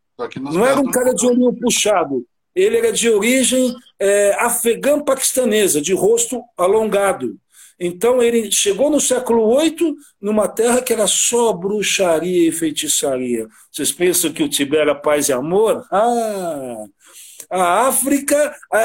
[0.40, 2.26] Não era um cara de olho puxado.
[2.54, 7.36] Ele era de origem é, afegã-paquistanesa, de rosto alongado.
[7.78, 13.48] Então ele chegou no século VIII numa terra que era só bruxaria e feitiçaria.
[13.70, 15.84] Vocês pensam que o Tibete era paz e amor?
[15.90, 16.84] Ah,
[17.52, 18.84] a África, a,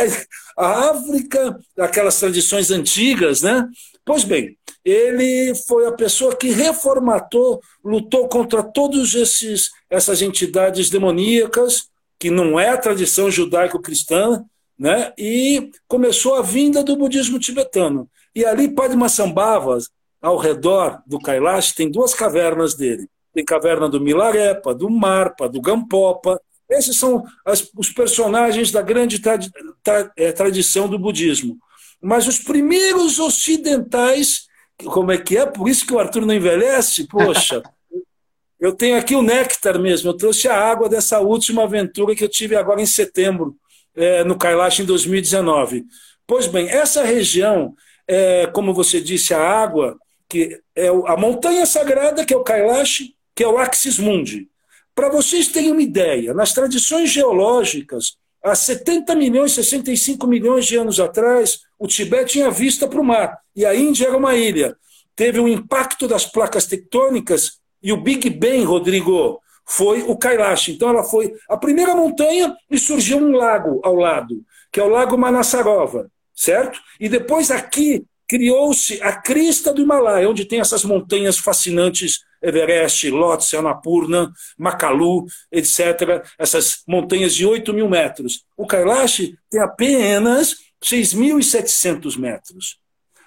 [0.57, 3.65] a África, aquelas tradições antigas, né?
[4.05, 11.87] Pois bem, ele foi a pessoa que reformatou, lutou contra todos esses essas entidades demoníacas,
[12.19, 14.43] que não é a tradição judaico-cristã,
[14.77, 15.13] né?
[15.17, 18.09] E começou a vinda do budismo tibetano.
[18.35, 19.77] E ali Padmasambhava,
[20.21, 23.07] ao redor do Kailash, tem duas cavernas dele.
[23.33, 29.19] Tem caverna do Milarepa, do Marpa, do Gampopa, esses são as, os personagens da grande
[29.19, 29.39] tra,
[29.83, 31.57] tra, é, tradição do budismo.
[32.01, 34.47] Mas os primeiros ocidentais,
[34.85, 35.45] como é que é?
[35.45, 37.07] Por isso que o Arthur não envelhece?
[37.07, 37.63] Poxa,
[38.59, 40.09] eu tenho aqui o néctar mesmo.
[40.09, 43.55] Eu trouxe a água dessa última aventura que eu tive agora em setembro,
[43.95, 45.85] é, no Kailash, em 2019.
[46.27, 47.73] Pois bem, essa região,
[48.07, 49.97] é, como você disse, a água,
[50.29, 53.03] que é a montanha sagrada, que é o Kailash,
[53.33, 54.49] que é o Axis Mundi.
[54.97, 60.99] Para vocês terem uma ideia, nas tradições geológicas, há 70 milhões, 65 milhões de anos
[60.99, 64.75] atrás, o Tibete tinha vista para o mar e a Índia era uma ilha.
[65.15, 70.69] Teve um impacto das placas tectônicas e o Big Bang, Rodrigo, foi o Kailash.
[70.69, 74.89] Então ela foi a primeira montanha e surgiu um lago ao lado, que é o
[74.89, 76.79] Lago Manassarova, certo?
[76.99, 83.55] E depois aqui criou-se a crista do Himalaia, onde tem essas montanhas fascinantes Everest, Lhotse,
[83.57, 88.43] Annapurna, Makalu, etc., essas montanhas de 8 mil metros.
[88.55, 92.79] O Kailash tem apenas 6.700 metros.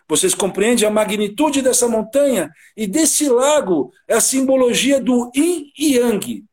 [0.09, 2.51] Vocês compreendem a magnitude dessa montanha?
[2.77, 6.45] E desse lago é a simbologia do yin e yang.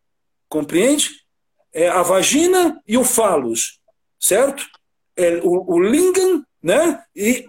[0.47, 1.09] Compreende?
[1.73, 3.79] É a vagina e o falos,
[4.19, 4.63] certo?
[5.15, 7.01] É o, o lingam né?
[7.15, 7.45] e,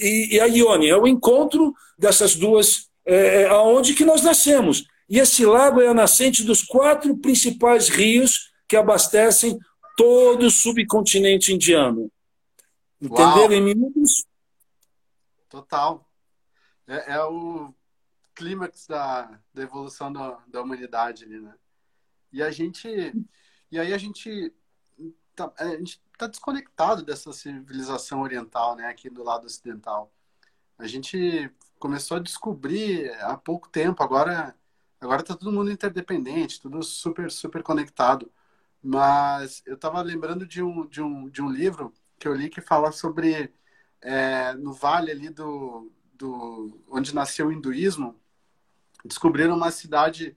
[0.00, 0.88] e, e a ione.
[0.88, 4.84] É o encontro dessas duas é, é, aonde que nós nascemos.
[5.08, 9.56] E esse lago é a nascente dos quatro principais rios que abastecem
[9.96, 12.10] todo o subcontinente indiano.
[13.00, 14.26] Entenderam em minutos?
[15.48, 16.04] Total.
[16.88, 17.72] É, é o
[18.34, 21.54] clímax da, da evolução da, da humanidade ali, né?
[22.32, 22.88] E a gente.
[23.70, 24.52] E aí a gente.
[25.34, 28.88] Tá, a gente tá desconectado dessa civilização oriental, né?
[28.88, 30.12] Aqui do lado ocidental.
[30.78, 34.02] A gente começou a descobrir há pouco tempo.
[34.02, 34.54] Agora,
[35.00, 38.30] agora está todo mundo interdependente, tudo super, super conectado.
[38.82, 42.60] Mas eu estava lembrando de um, de, um, de um livro que eu li que
[42.60, 43.52] fala sobre
[44.00, 48.18] é, no vale ali do, do onde nasceu o hinduísmo,
[49.04, 50.36] descobriram uma cidade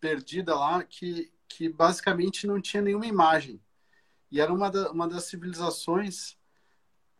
[0.00, 3.60] perdida lá que, que basicamente não tinha nenhuma imagem.
[4.30, 6.36] E era uma, da, uma das civilizações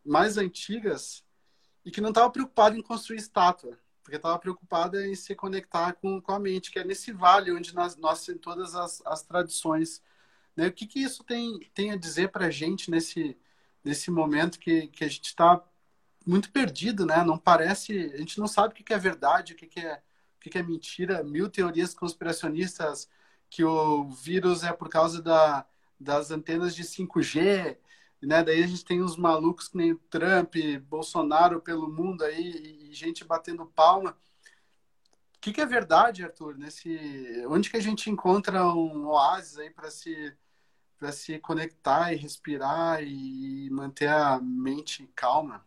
[0.05, 1.25] mais antigas
[1.87, 6.21] e que não estava preocupado em construir estátua, porque estava preocupada em se conectar com,
[6.21, 10.03] com a mente, que é nesse vale onde nós, nós todas as, as tradições.
[10.57, 10.67] Né?
[10.67, 13.39] O que, que isso tem, tem a dizer para a gente nesse,
[13.85, 15.65] nesse momento que, que a gente está
[16.27, 17.23] muito perdido, né?
[17.23, 20.03] Não parece, a gente não sabe o que, que é verdade, o que, que é
[20.37, 23.09] o que, que é mentira, mil teorias conspiracionistas
[23.49, 25.65] que o vírus é por causa da,
[25.99, 27.77] das antenas de 5G,
[28.23, 28.43] né?
[28.43, 30.57] Daí a gente tem uns malucos que nem Trump,
[30.89, 34.17] Bolsonaro pelo mundo aí e gente batendo palma.
[35.37, 36.57] O que, que é verdade, Arthur?
[36.57, 40.37] Nesse, onde que a gente encontra um oásis aí para se
[40.99, 45.63] para se conectar e respirar e manter a mente calma?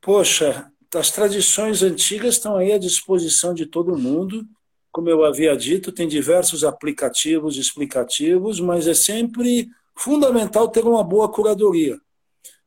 [0.00, 4.46] Poxa, as tradições antigas estão aí à disposição de todo mundo.
[4.90, 11.30] Como eu havia dito, tem diversos aplicativos explicativos, mas é sempre fundamental ter uma boa
[11.30, 11.98] curadoria.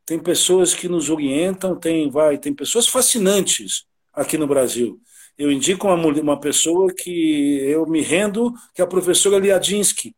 [0.06, 5.00] Tem pessoas que nos orientam, tem, vai, tem pessoas fascinantes aqui no Brasil.
[5.38, 10.16] Eu indico uma, uma pessoa que eu me rendo, que é a professora Liadinsky,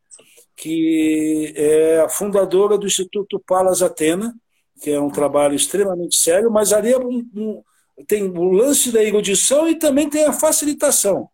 [0.56, 4.34] que é a fundadora do Instituto Palas Atena,
[4.82, 7.63] que é um trabalho extremamente sério, mas ali é um, um,
[8.08, 11.30] tem o lance da erudição e também tem a facilitação.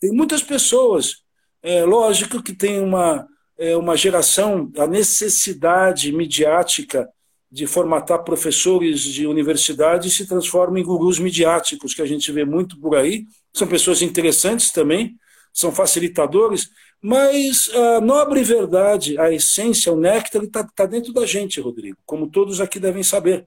[0.00, 1.22] Tem muitas pessoas,
[1.62, 3.26] é lógico que tem uma,
[3.58, 7.08] é, uma geração, a necessidade midiática
[7.50, 12.78] de formatar professores de universidade se transforma em gurus midiáticos, que a gente vê muito
[12.78, 13.24] por aí.
[13.52, 15.16] São pessoas interessantes também,
[15.52, 16.70] são facilitadores,
[17.02, 22.28] mas a nobre verdade, a essência, o néctar, está tá dentro da gente, Rodrigo, como
[22.28, 23.46] todos aqui devem saber.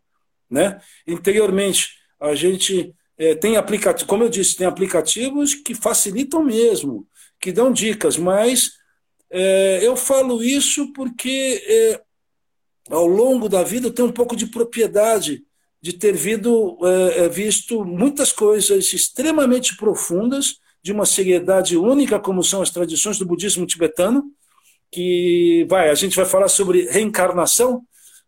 [0.49, 0.79] Né?
[1.07, 7.07] Interiormente, a gente é, tem aplicativos, como eu disse, tem aplicativos que facilitam mesmo,
[7.39, 8.80] que dão dicas, mas
[9.31, 12.01] é, eu falo isso porque é,
[12.89, 15.43] ao longo da vida eu tenho um pouco de propriedade
[15.81, 22.61] de ter é, é, visto muitas coisas extremamente profundas, de uma seriedade única, como são
[22.61, 24.31] as tradições do budismo tibetano,
[24.91, 27.83] que vai, a gente vai falar sobre reencarnação,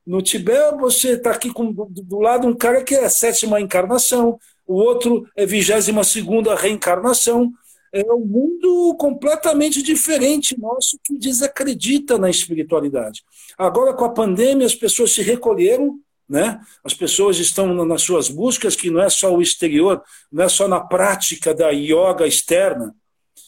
[0.05, 3.59] no Tibete, você está aqui com, do, do, lado um cara que é a sétima
[3.61, 4.37] encarnação,
[4.67, 7.51] o outro é vigésima segunda reencarnação.
[7.93, 13.23] É um mundo completamente diferente nosso que desacredita na espiritualidade.
[13.55, 16.59] Agora, com a pandemia, as pessoas se recolheram, né?
[16.83, 20.01] as pessoas estão nas suas buscas, que não é só o exterior,
[20.31, 22.95] não é só na prática da yoga externa.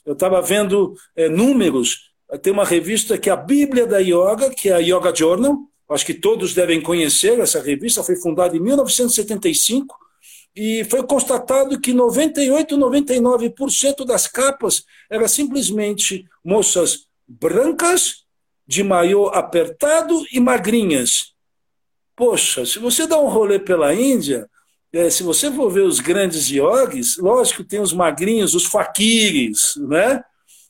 [0.06, 2.12] Eu estava vendo é, números,
[2.44, 5.58] tem uma revista que é a Bíblia da Yoga, que é a Yoga Journal,
[5.90, 10.05] acho que todos devem conhecer essa revista, foi fundada em 1975
[10.56, 18.24] e foi constatado que 98, 99% das capas eram simplesmente moças brancas,
[18.68, 21.34] de maiô apertado e magrinhas.
[22.16, 24.50] Poxa, se você dá um rolê pela Índia,
[24.92, 30.24] é, se você for ver os grandes yogis, lógico tem os magrinhos, os faquires, né?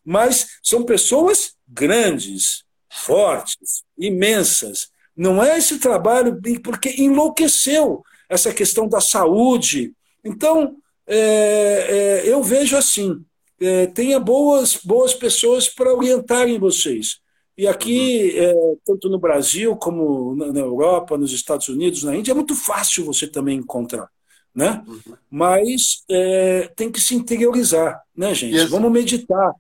[0.04, 9.00] mas são pessoas grandes, fortes, imensas, não é esse trabalho, porque enlouqueceu essa questão da
[9.00, 9.94] saúde.
[10.24, 13.24] Então, é, é, eu vejo assim:
[13.60, 17.20] é, tenha boas, boas pessoas para orientarem vocês.
[17.58, 18.44] E aqui, uhum.
[18.44, 23.06] é, tanto no Brasil como na, Europa, nos Estados Unidos, na Índia, é muito fácil
[23.06, 24.10] você também encontrar.
[24.54, 24.84] Né?
[24.88, 25.18] Uhum.
[25.30, 28.58] Mas é, tem que se interiorizar, né, gente?
[28.58, 29.54] Assim, Vamos meditar.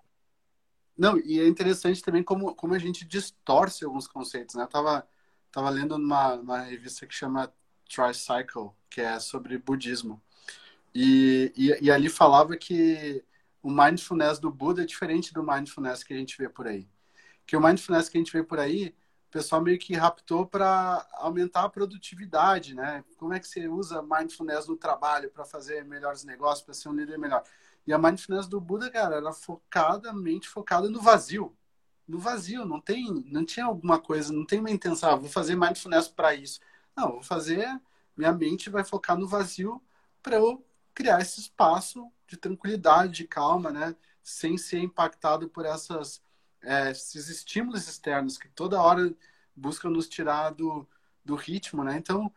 [0.97, 4.63] Não, e é interessante também como, como a gente distorce alguns conceitos, né?
[4.63, 5.05] Eu tava
[5.55, 7.49] Estava lendo numa, uma revista que chama
[7.87, 10.21] Tricycle, que é sobre budismo.
[10.93, 13.23] E, e, e, ali falava que
[13.61, 16.87] o mindfulness do Buda é diferente do mindfulness que a gente vê por aí.
[17.45, 18.95] Que o mindfulness que a gente vê por aí,
[19.27, 23.03] o pessoal meio que raptou para aumentar a produtividade, né?
[23.17, 26.93] Como é que você usa mindfulness no trabalho para fazer melhores negócios, para ser um
[26.93, 27.43] líder melhor?
[27.85, 31.55] E a mindfulness do Buda, cara, era focadamente focada no vazio
[32.07, 35.55] no vazio, não tem, não tinha alguma coisa, não tem uma intenção, ah, vou fazer
[35.55, 36.59] mindfulness para isso.
[36.95, 37.67] Não, vou fazer,
[38.15, 39.81] minha mente vai focar no vazio
[40.23, 43.95] para eu criar esse espaço de tranquilidade, de calma, né?
[44.23, 46.21] Sem ser impactado por essas,
[46.61, 49.13] é, esses estímulos externos que toda hora
[49.55, 50.87] buscam nos tirar do,
[51.23, 51.97] do ritmo, né?
[51.97, 52.31] Então,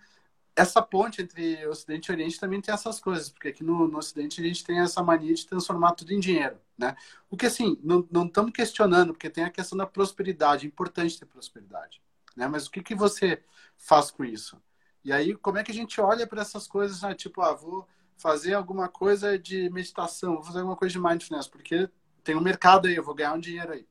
[0.57, 4.40] essa ponte entre Ocidente e Oriente também tem essas coisas, porque aqui no, no, Ocidente
[4.40, 6.97] a gente tem essa mania de transformar tudo em dinheiro, né?
[7.31, 11.27] O que assim, não, estamos questionando, porque tem a questão da prosperidade, é importante ter
[11.27, 12.03] prosperidade,
[12.38, 12.46] né?
[12.46, 13.42] Mas o que, que você
[13.77, 14.57] faz com isso?
[15.05, 17.14] E aí, como é que a gente olha para essas coisas, né?
[17.14, 21.88] tipo, ah, vou fazer alguma coisa de meditação, vou fazer alguma coisa de mindfulness, porque
[22.22, 23.87] tem um mercado aí, eu vou ganhar um dinheiro aí.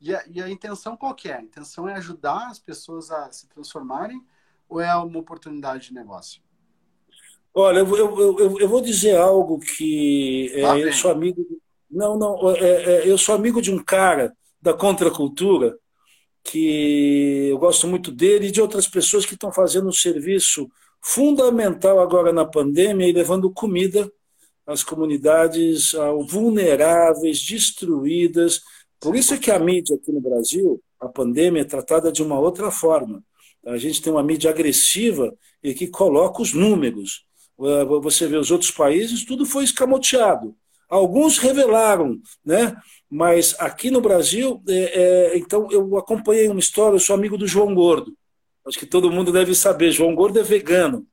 [0.00, 1.36] E a, e a intenção qual que é?
[1.36, 4.24] A intenção é ajudar as pessoas a se transformarem
[4.68, 6.40] ou é uma oportunidade de negócio?
[7.52, 11.44] Olha, eu, eu, eu, eu vou dizer algo que é, eu sou amigo.
[11.90, 15.76] Não, não, é, é, eu sou amigo de um cara da contracultura
[16.42, 20.68] que eu gosto muito dele e de outras pessoas que estão fazendo um serviço
[21.02, 24.10] fundamental agora na pandemia e levando comida
[24.66, 25.92] às comunidades
[26.28, 28.60] vulneráveis, destruídas.
[29.00, 32.38] Por isso é que a mídia aqui no Brasil, a pandemia é tratada de uma
[32.38, 33.24] outra forma.
[33.64, 37.24] A gente tem uma mídia agressiva e que coloca os números.
[38.02, 40.54] Você vê os outros países, tudo foi escamoteado.
[40.88, 42.74] Alguns revelaram, né?
[43.10, 44.74] Mas aqui no Brasil, é,
[45.32, 48.16] é, então eu acompanhei uma história, eu sou amigo do João Gordo.
[48.64, 49.90] Acho que todo mundo deve saber.
[49.90, 51.04] João Gordo é vegano.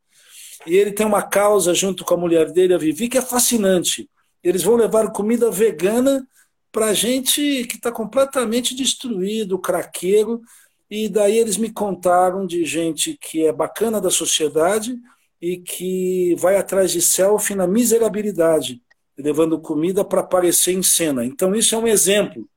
[0.65, 4.07] E ele tem uma causa junto com a mulher dele, a Vivi, que é fascinante.
[4.43, 6.27] Eles vão levar comida vegana
[6.71, 10.41] para gente que está completamente destruído, craqueiro,
[10.89, 14.95] e daí eles me contaram de gente que é bacana da sociedade
[15.41, 18.81] e que vai atrás de selfie na miserabilidade,
[19.17, 21.25] levando comida para aparecer em cena.
[21.25, 22.47] Então, isso é um exemplo.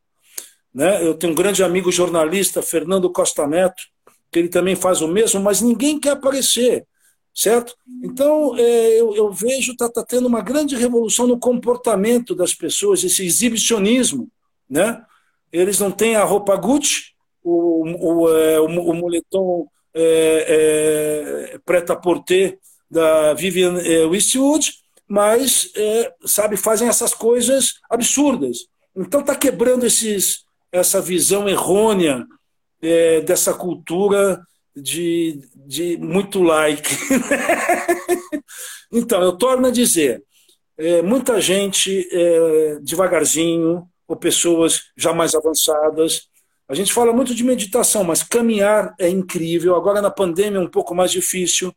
[0.73, 1.05] Né?
[1.05, 3.83] Eu tenho um grande amigo jornalista, Fernando Costa Neto,
[4.31, 6.87] que ele também faz o mesmo, mas ninguém quer aparecer,
[7.35, 7.75] certo?
[8.05, 13.03] Então, é, eu, eu, vejo está tá tendo uma grande revolução no comportamento das pessoas,
[13.03, 14.31] esse exibicionismo.
[14.69, 15.03] Né?
[15.53, 22.59] Eles não têm a roupa Gucci, o, o, é, o, o moletom é, é, preta-porter
[22.89, 24.73] da Vivian é, Westwood,
[25.11, 28.59] mas, é, sabe, fazem essas coisas absurdas.
[28.95, 32.25] Então está quebrando esses, essa visão errônea
[32.81, 34.41] é, dessa cultura
[34.77, 36.89] de, de muito like.
[38.93, 40.23] então, eu torno a dizer,
[40.79, 46.29] é, muita gente é, devagarzinho, ou pessoas já mais avançadas.
[46.69, 49.75] A gente fala muito de meditação, mas caminhar é incrível.
[49.75, 51.75] Agora na pandemia é um pouco mais difícil.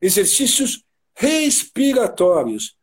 [0.00, 0.82] Exercícios
[1.14, 2.74] respiratórios.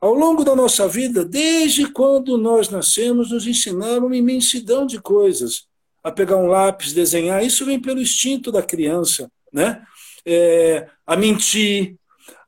[0.00, 5.66] Ao longo da nossa vida, desde quando nós nascemos, nos ensinaram uma imensidão de coisas.
[6.04, 9.84] A pegar um lápis, desenhar, isso vem pelo instinto da criança, né?
[10.24, 11.96] É, a mentir,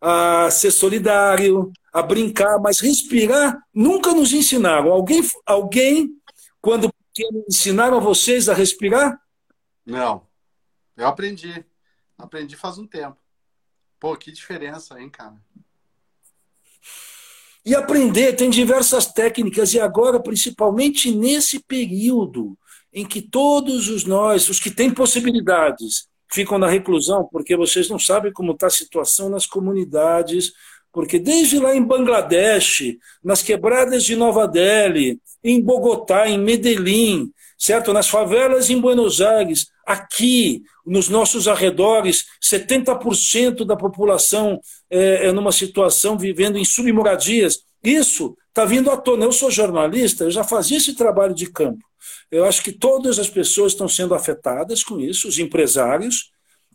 [0.00, 4.92] a ser solidário, a brincar, mas respirar nunca nos ensinaram.
[4.92, 6.08] Alguém, alguém
[6.60, 6.90] quando
[7.48, 9.20] ensinaram a vocês a respirar?
[9.84, 10.26] Não.
[10.96, 11.64] Eu aprendi.
[12.16, 13.19] Aprendi faz um tempo.
[14.00, 15.36] Pô, que diferença, hein, cara?
[17.64, 22.56] E aprender tem diversas técnicas, e agora, principalmente nesse período
[22.92, 27.98] em que todos os nós, os que têm possibilidades, ficam na reclusão, porque vocês não
[27.98, 30.52] sabem como está a situação nas comunidades,
[30.92, 37.92] porque desde lá em Bangladesh, nas quebradas de Nova Delhi, em Bogotá, em Medellín, certo?
[37.92, 45.52] Nas favelas em Buenos Aires, aqui, nos nossos arredores, 70% da população é, é numa
[45.52, 47.64] situação vivendo em submoradias.
[47.82, 49.24] Isso está vindo à tona.
[49.24, 51.84] Eu sou jornalista, eu já fazia esse trabalho de campo.
[52.30, 56.30] Eu acho que todas as pessoas estão sendo afetadas com isso, os empresários,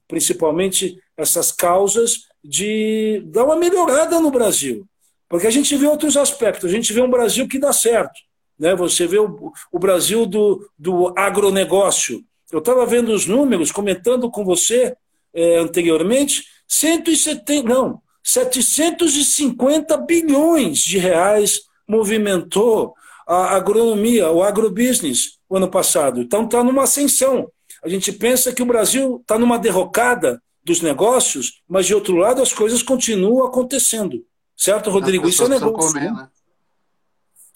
[0.07, 4.86] principalmente essas causas de dar uma melhorada no Brasil.
[5.30, 8.20] Porque a gente vê outros aspectos, a gente vê um Brasil que dá certo.
[8.59, 8.76] Né?
[8.76, 12.24] Você vê o, o Brasil do, do agronegócio.
[12.51, 14.95] Eu estava vendo os números, comentando com você
[15.33, 22.93] é, anteriormente, 170, não, 750 bilhões de reais movimentou
[23.27, 26.21] a agronomia, o agrobusiness, o ano passado.
[26.21, 27.49] Então está numa ascensão.
[27.83, 32.41] A gente pensa que o Brasil está numa derrocada dos negócios, mas de outro lado
[32.41, 34.25] as coisas continuam acontecendo.
[34.57, 35.27] Certo, Rodrigo?
[35.27, 35.93] Isso é negócio.
[35.93, 36.27] Comer, né?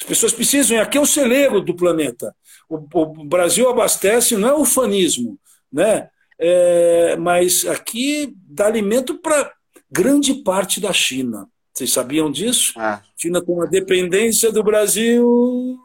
[0.02, 2.34] As pessoas precisam, e aqui é o celeiro do planeta.
[2.70, 5.38] O, o Brasil abastece, não é ufanismo,
[5.74, 6.10] né?
[6.38, 9.52] É, mas aqui dá alimento para
[9.92, 11.50] grande parte da China.
[11.74, 12.80] Vocês sabiam disso?
[12.80, 12.82] É.
[12.82, 15.78] A China tem uma dependência do Brasil.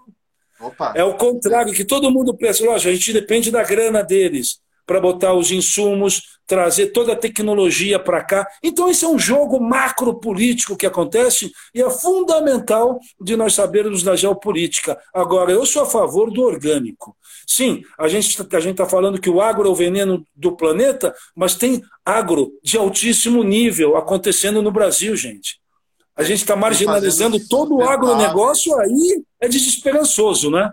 [0.61, 0.93] Opa.
[0.95, 5.01] É o contrário, que todo mundo pensa, lógico, a gente depende da grana deles para
[5.01, 8.47] botar os insumos, trazer toda a tecnologia para cá.
[8.63, 14.03] Então, esse é um jogo macro político que acontece e é fundamental de nós sabermos
[14.03, 14.99] da geopolítica.
[15.13, 17.17] Agora, eu sou a favor do orgânico.
[17.47, 21.55] Sim, a gente a está falando que o agro é o veneno do planeta, mas
[21.55, 25.59] tem agro de altíssimo nível acontecendo no Brasil, gente.
[26.17, 30.71] A gente está marginalizando todo o agronegócio, aí é desesperançoso, né?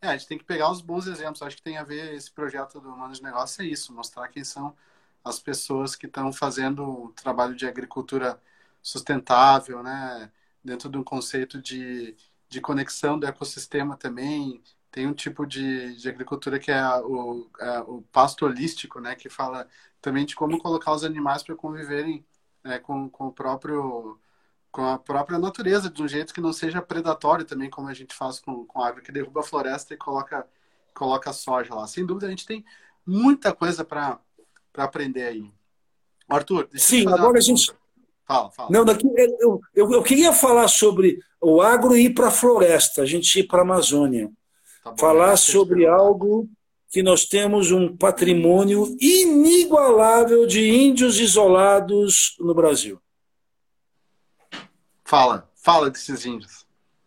[0.00, 1.42] É, a gente tem que pegar os bons exemplos.
[1.42, 4.44] Acho que tem a ver esse projeto do Mano de Negócio é isso, mostrar quem
[4.44, 4.76] são
[5.24, 8.40] as pessoas que estão fazendo o trabalho de agricultura
[8.82, 10.30] sustentável, né?
[10.62, 12.16] Dentro de um conceito de,
[12.48, 14.62] de conexão do ecossistema também.
[14.90, 19.14] Tem um tipo de, de agricultura que é o, é o pasto holístico, né?
[19.16, 19.68] Que fala
[20.00, 22.24] também de como colocar os animais para conviverem
[22.62, 24.18] né, com, com o próprio
[24.76, 28.14] com a própria natureza, de um jeito que não seja predatório também, como a gente
[28.14, 30.46] faz com, com a árvore que derruba a floresta e coloca,
[30.92, 31.86] coloca soja lá.
[31.86, 32.62] Sem dúvida, a gente tem
[33.06, 34.20] muita coisa para
[34.76, 35.50] aprender aí.
[36.28, 37.72] Arthur, Sim, agora a gente.
[38.26, 38.68] Fala, fala.
[38.70, 39.08] Não, daqui,
[39.40, 43.40] eu, eu, eu queria falar sobre o agro e ir para a floresta, a gente
[43.40, 44.30] ir para a Amazônia.
[44.84, 46.50] Tá bom, falar sobre algo
[46.90, 53.00] que nós temos um patrimônio inigualável de índios isolados no Brasil.
[55.06, 56.66] Fala, fala desses índios.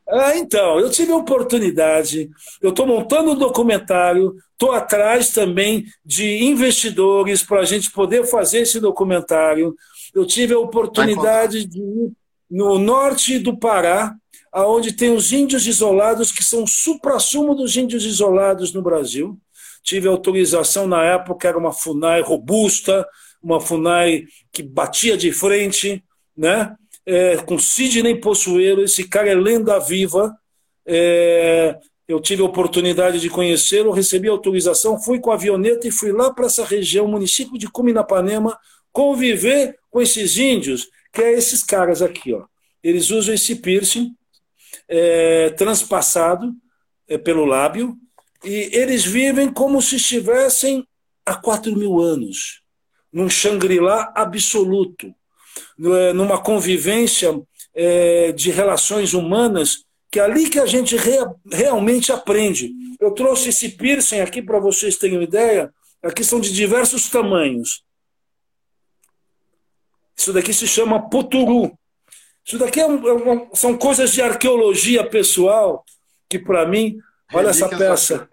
[0.09, 2.29] Ah, então, eu tive a oportunidade,
[2.61, 8.61] eu estou montando um documentário, estou atrás também de investidores para a gente poder fazer
[8.61, 9.75] esse documentário.
[10.15, 12.11] Eu tive a oportunidade de ir
[12.49, 14.15] no norte do Pará,
[14.51, 19.37] aonde tem os índios isolados, que são o supra-sumo dos índios isolados no Brasil.
[19.83, 23.07] Tive autorização na época, era uma FUNAI robusta,
[23.43, 26.03] uma FUNAI que batia de frente,
[26.35, 26.75] né?
[27.09, 30.37] É, com Sidney Possuelo, esse cara é lenda viva.
[30.85, 31.75] É,
[32.07, 36.31] eu tive a oportunidade de conhecê-lo, recebi autorização, fui com a avioneta e fui lá
[36.31, 38.55] para essa região, município de Cuminapanema,
[38.91, 42.31] conviver com esses índios, que é esses caras aqui.
[42.31, 42.45] Ó.
[42.83, 44.15] Eles usam esse piercing
[44.87, 46.53] é, transpassado
[47.07, 47.97] é, pelo lábio
[48.43, 50.87] e eles vivem como se estivessem
[51.25, 52.61] há quatro mil anos,
[53.11, 55.13] num Shangri-La absoluto.
[56.13, 57.41] Numa convivência
[57.73, 61.17] é, de relações humanas que é ali que a gente re,
[61.51, 62.71] realmente aprende.
[62.99, 65.71] Eu trouxe esse piercing aqui para vocês terem uma ideia.
[66.01, 67.83] Aqui são de diversos tamanhos.
[70.17, 71.71] Isso daqui se chama puturu.
[72.43, 75.85] Isso daqui é um, é são coisas de arqueologia pessoal
[76.27, 76.97] que, para mim,
[77.31, 78.27] olha essa peça.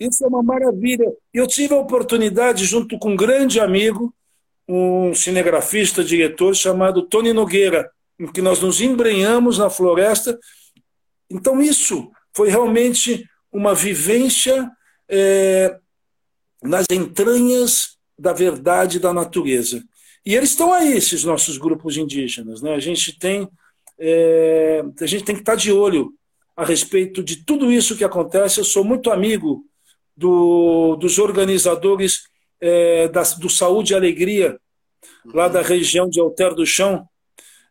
[0.00, 1.12] Isso é uma maravilha.
[1.32, 4.12] Eu tive a oportunidade, junto com um grande amigo,
[4.74, 10.38] um cinegrafista, diretor, chamado Tony Nogueira, em que nós nos embrenhamos na floresta.
[11.30, 14.70] Então, isso foi realmente uma vivência
[15.08, 15.76] é,
[16.62, 19.84] nas entranhas da verdade da natureza.
[20.24, 22.62] E eles estão aí, esses nossos grupos indígenas.
[22.62, 22.74] Né?
[22.74, 23.48] A gente tem
[23.98, 26.12] é, a gente tem que estar de olho
[26.56, 28.58] a respeito de tudo isso que acontece.
[28.58, 29.64] Eu sou muito amigo
[30.16, 32.24] do, dos organizadores
[32.60, 34.58] é, da, do Saúde e Alegria,
[35.26, 37.08] lá da região de Alter do Chão.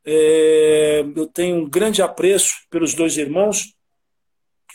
[0.03, 3.75] É, eu tenho um grande apreço pelos dois irmãos,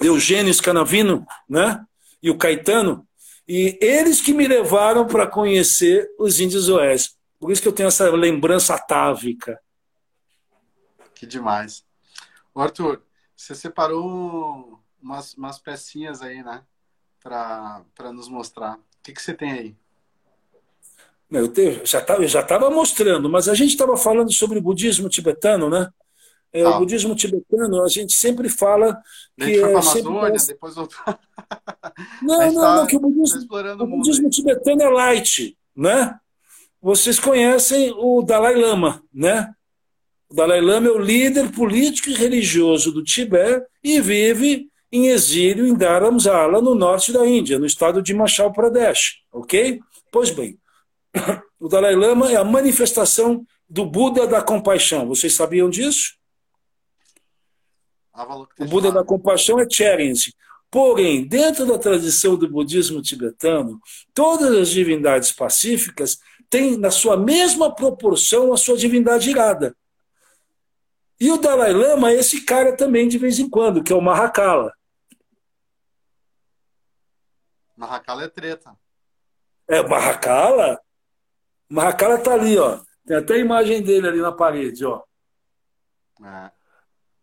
[0.00, 1.84] Eugênio Scanavino né,
[2.22, 3.06] e o Caetano,
[3.48, 7.14] e eles que me levaram para conhecer os índios oeste.
[7.38, 9.60] Por isso que eu tenho essa lembrança atávica.
[11.14, 11.84] Que demais.
[12.54, 13.02] Arthur,
[13.36, 16.64] você separou umas, umas pecinhas aí, né?
[17.22, 18.76] Para nos mostrar.
[18.76, 19.76] O que, que você tem aí?
[21.30, 25.08] Eu te, já estava já tava mostrando, mas a gente estava falando sobre o budismo
[25.08, 25.88] tibetano, né?
[26.52, 26.70] É, ah.
[26.70, 28.96] O budismo tibetano, a gente sempre fala
[29.36, 30.46] que é sempre parece...
[30.46, 30.98] depois voltou.
[32.22, 36.18] não, não, tá, não, que o budismo, tá o budismo tibetano é light, né?
[36.80, 39.52] Vocês conhecem o Dalai Lama, né?
[40.30, 45.66] O Dalai Lama é o líder político e religioso do Tibete e vive em exílio
[45.66, 49.80] em Dharamsala, no norte da Índia, no estado de Machal Pradesh, ok?
[50.10, 50.58] Pois bem,
[51.58, 55.06] o Dalai Lama é a manifestação do Buda da compaixão.
[55.06, 56.16] Vocês sabiam disso?
[58.58, 60.34] O Buda da compaixão é Cherenzi.
[60.70, 63.80] Porém, dentro da tradição do budismo tibetano,
[64.12, 66.18] todas as divindades pacíficas
[66.50, 69.76] têm, na sua mesma proporção, a sua divindade irada.
[71.18, 74.02] E o Dalai Lama é esse cara também, de vez em quando, que é o
[74.02, 74.72] Mahakala.
[77.76, 78.76] Mahakala é treta.
[79.68, 80.80] É, Mahakala?
[81.68, 82.80] Mahakala tá ali, ó.
[83.06, 85.02] Tem até a imagem dele ali na parede, ó.
[86.24, 86.50] É.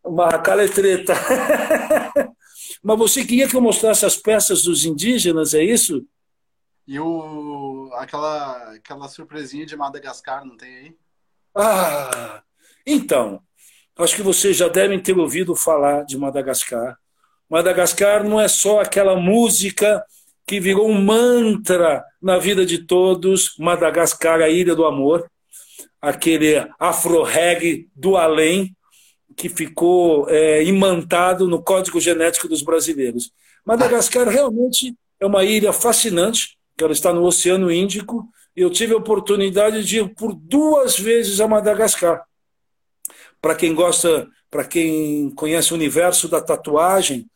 [0.03, 1.13] O Mahakala é treta.
[2.83, 6.05] Mas você queria que eu mostrasse as peças dos indígenas, é isso?
[6.85, 10.97] E o aquela aquela surpresinha de Madagascar, não tem aí?
[11.55, 12.43] Ah,
[12.85, 13.41] então,
[13.97, 16.97] acho que vocês já devem ter ouvido falar de Madagascar.
[17.49, 20.03] Madagascar não é só aquela música
[20.45, 25.29] que virou um mantra na vida de todos, Madagascar, a Ilha do Amor,
[26.01, 28.73] aquele afro-reggae do além,
[29.35, 33.31] que ficou é, imantado no código genético dos brasileiros.
[33.65, 38.93] Madagascar realmente é uma ilha fascinante, que ela está no Oceano Índico, e eu tive
[38.93, 42.23] a oportunidade de ir por duas vezes a Madagascar.
[43.41, 47.27] Para quem gosta, para quem conhece o universo da tatuagem,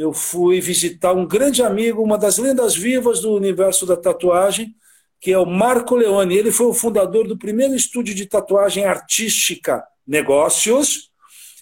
[0.00, 4.74] eu fui visitar um grande amigo, uma das lendas vivas do universo da tatuagem,
[5.20, 6.38] que é o Marco Leone.
[6.38, 11.10] Ele foi o fundador do primeiro estúdio de tatuagem artística Negócios,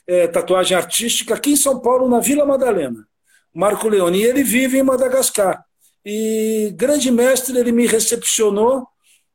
[0.06, 3.04] é, tatuagem artística aqui em São Paulo, na Vila Madalena.
[3.52, 4.20] Marco Leone.
[4.20, 5.64] E ele vive em Madagascar.
[6.06, 8.86] E grande mestre, ele me recepcionou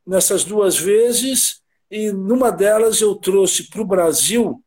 [0.06, 4.64] nessas duas vezes, e numa delas eu trouxe para o Brasil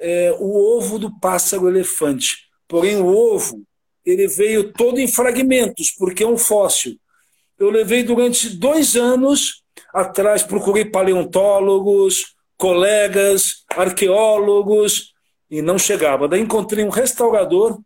[0.00, 2.48] é, o ovo do pássaro elefante.
[2.66, 3.66] Porém, o ovo
[4.10, 6.98] ele veio todo em fragmentos, porque é um fóssil.
[7.58, 15.12] Eu levei durante dois anos atrás, procurei paleontólogos, colegas, arqueólogos,
[15.50, 16.28] e não chegava.
[16.28, 17.80] Daí encontrei um restaurador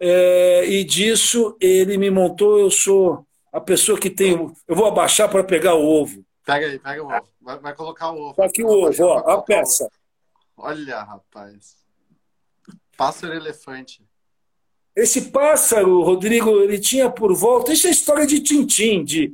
[0.00, 2.58] é, e disso ele me montou.
[2.58, 4.32] Eu sou a pessoa que tem.
[4.66, 6.24] Eu vou abaixar para pegar o ovo.
[6.44, 7.28] Pega aí, pega o ovo.
[7.40, 8.34] Vai, vai colocar o ovo.
[8.34, 9.88] Tá aqui o ovo, ó, a peça.
[10.56, 11.76] Olha, rapaz.
[12.96, 14.02] Pássaro elefante.
[14.94, 17.72] Esse pássaro, Rodrigo, ele tinha por volta.
[17.72, 19.32] Isso é história de Tintim, de,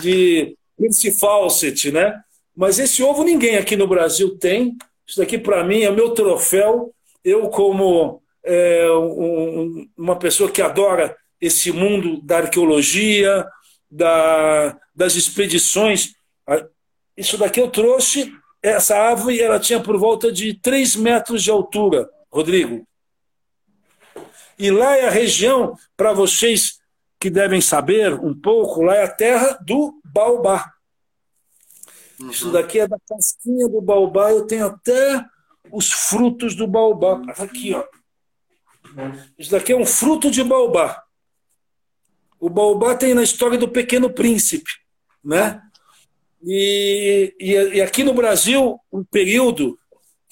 [0.00, 2.20] de Prince Fawcett, né?
[2.54, 4.76] Mas esse ovo ninguém aqui no Brasil tem.
[5.06, 6.92] Isso daqui, para mim, é meu troféu.
[7.24, 13.46] Eu, como é, um, uma pessoa que adora esse mundo da arqueologia,
[13.90, 16.14] da, das expedições,
[17.16, 18.32] isso daqui eu trouxe.
[18.62, 22.86] Essa árvore ela tinha por volta de 3 metros de altura, Rodrigo.
[24.62, 26.78] E lá é a região, para vocês
[27.18, 30.72] que devem saber um pouco, lá é a terra do baobá.
[32.20, 32.30] Uhum.
[32.30, 35.24] Isso daqui é da casquinha do baobá, eu tenho até
[35.72, 37.20] os frutos do baobá.
[37.38, 37.84] Aqui, ó.
[39.36, 41.02] Isso daqui é um fruto de baobá.
[42.38, 44.70] O baobá tem na história do Pequeno Príncipe,
[45.24, 45.60] né?
[46.40, 49.76] E, e, e aqui no Brasil, um período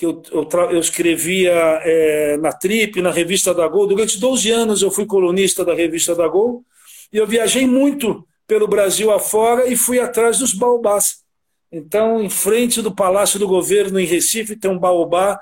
[0.01, 4.81] que eu, eu, eu escrevia é, na Trip, na revista da Gol, durante 12 anos
[4.81, 6.65] eu fui colunista da revista da Gol,
[7.13, 11.23] e eu viajei muito pelo Brasil afora e fui atrás dos baobás.
[11.71, 15.39] Então, em frente do Palácio do Governo, em Recife, tem um baobá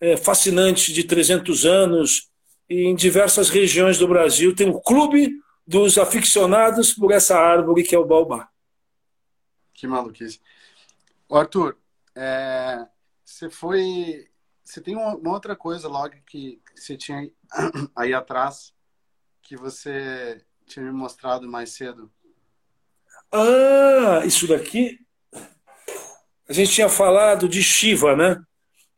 [0.00, 2.28] é, fascinante de 300 anos,
[2.68, 5.32] e em diversas regiões do Brasil tem um clube
[5.64, 8.48] dos aficionados por essa árvore que é o baobá.
[9.72, 10.40] Que maluquice.
[11.30, 11.76] Arthur,
[12.16, 12.84] é,
[13.42, 14.28] você foi.
[14.64, 17.28] Você tem uma, outra coisa logo que, que você tinha
[17.96, 18.72] aí atrás
[19.42, 22.10] que você tinha me mostrado mais cedo.
[23.32, 24.98] Ah, isso daqui.
[26.48, 28.40] A gente tinha falado de Shiva, né?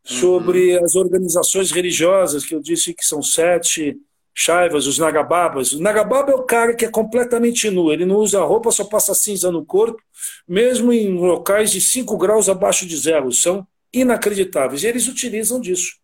[0.05, 0.85] Sobre uhum.
[0.85, 3.99] as organizações religiosas, que eu disse que são sete
[4.35, 5.73] Shaivas, os Nagababas.
[5.73, 9.15] O Nagababa é o cara que é completamente nu, ele não usa roupa, só passa
[9.15, 10.03] cinza no corpo,
[10.47, 13.33] mesmo em locais de 5 graus abaixo de zero.
[13.33, 13.67] São
[14.01, 14.83] inacreditáveis.
[14.83, 15.99] E eles utilizam disso.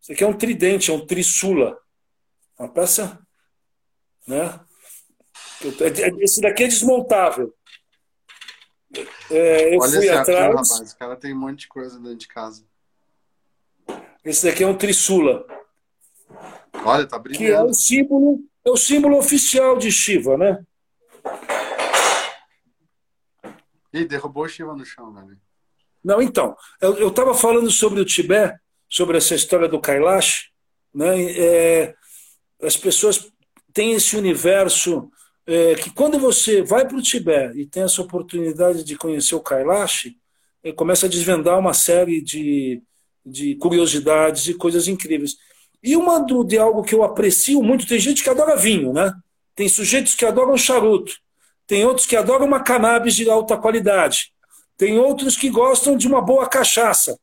[0.00, 1.78] Isso aqui é um tridente, é um trissula.
[2.58, 3.18] Uma peça.
[4.26, 4.60] Né?
[6.20, 7.54] Esse daqui é desmontável.
[9.30, 10.28] É, eu Olha fui atrás.
[10.28, 12.64] Aqui, rapaz, o cara tem um monte de coisa dentro de casa.
[14.24, 15.46] Esse daqui é um trissula.
[16.84, 17.44] Olha, tá brilhando.
[17.44, 20.64] Que é o símbolo, é o símbolo oficial de Shiva, né?
[23.92, 25.40] Ih, derrubou o Shiva no chão, velho.
[26.06, 28.56] Não, então, eu estava falando sobre o Tibete,
[28.88, 30.50] sobre essa história do Kailash,
[30.94, 31.32] né?
[31.32, 31.94] É,
[32.62, 33.28] as pessoas
[33.74, 35.10] têm esse universo
[35.44, 39.40] é, que quando você vai para o Tibete e tem essa oportunidade de conhecer o
[39.40, 40.12] Kailash,
[40.62, 42.80] é, começa a desvendar uma série de,
[43.24, 45.34] de curiosidades e coisas incríveis.
[45.82, 49.12] E uma do, de algo que eu aprecio muito, tem gente que adora vinho, né?
[49.56, 51.16] Tem sujeitos que adoram charuto,
[51.66, 54.35] tem outros que adoram uma cannabis de alta qualidade,
[54.76, 57.18] tem outros que gostam de uma boa cachaça.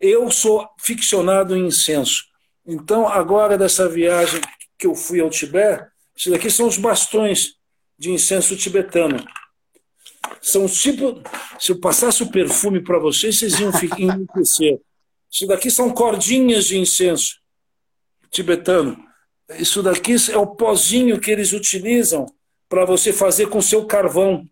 [0.00, 2.24] Eu sou ficcionado em incenso.
[2.66, 4.40] Então, agora dessa viagem
[4.76, 5.86] que eu fui ao Tibete,
[6.16, 7.54] esses daqui são os bastões
[7.98, 9.24] de incenso tibetano.
[10.40, 11.22] São tipo,
[11.58, 14.80] se eu passasse o perfume para vocês, vocês iam enlouquecer.
[15.30, 17.36] Isso daqui são cordinhas de incenso
[18.30, 18.96] tibetano.
[19.58, 22.26] Isso daqui é o pozinho que eles utilizam
[22.68, 24.44] para você fazer com seu carvão.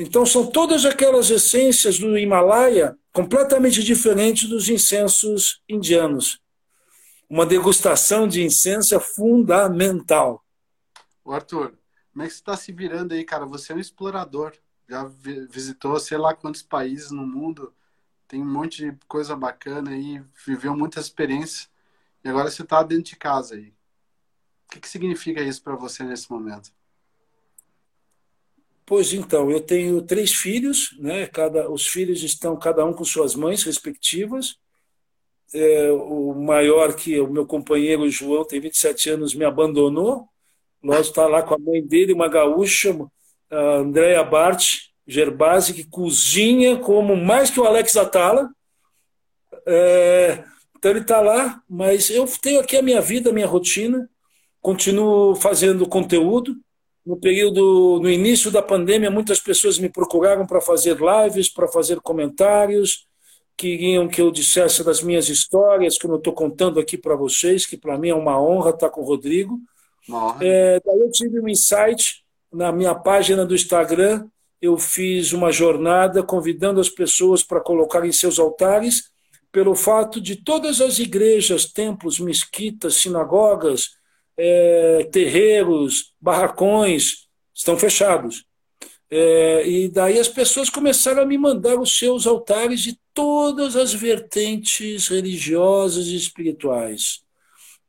[0.00, 6.40] Então são todas aquelas essências do Himalaia completamente diferentes dos incensos indianos.
[7.28, 10.44] Uma degustação de incenso é fundamental.
[11.26, 11.76] Arthur,
[12.12, 13.44] como é que você está se virando aí, cara?
[13.46, 14.52] Você é um explorador.
[14.88, 15.04] Já
[15.50, 17.74] visitou sei lá quantos países no mundo.
[18.28, 20.22] Tem um monte de coisa bacana aí.
[20.46, 21.68] Viveu muitas experiências.
[22.22, 23.74] E agora você está dentro de casa aí.
[24.68, 26.70] O que, que significa isso para você nesse momento?
[28.88, 31.26] Pois então, eu tenho três filhos, né?
[31.26, 34.56] Cada, os filhos estão cada um com suas mães respectivas.
[35.52, 40.26] É, o maior que o meu companheiro João tem 27 anos me abandonou.
[40.82, 42.98] Nós está lá com a mãe dele, uma gaúcha,
[43.50, 44.64] a Andrea Bart
[45.06, 48.48] Gerbasi, que cozinha como mais que o Alex Atala.
[49.66, 50.44] É,
[50.78, 54.08] então ele está lá, mas eu tenho aqui a minha vida, a minha rotina,
[54.62, 56.56] continuo fazendo conteúdo.
[57.08, 62.02] No período, no início da pandemia, muitas pessoas me procuraram para fazer lives, para fazer
[62.02, 63.06] comentários,
[63.56, 67.78] queriam que eu dissesse das minhas histórias, que eu estou contando aqui para vocês, que
[67.78, 69.58] para mim é uma honra estar com o Rodrigo.
[70.38, 74.28] É, daí eu tive um insight na minha página do Instagram,
[74.60, 79.10] eu fiz uma jornada convidando as pessoas para colocar em seus altares
[79.50, 83.96] pelo fato de todas as igrejas, templos, mesquitas, sinagogas,
[84.38, 88.46] é, terreiros, barracões estão fechados.
[89.10, 93.92] É, e daí as pessoas começaram a me mandar os seus altares de todas as
[93.92, 97.20] vertentes religiosas e espirituais.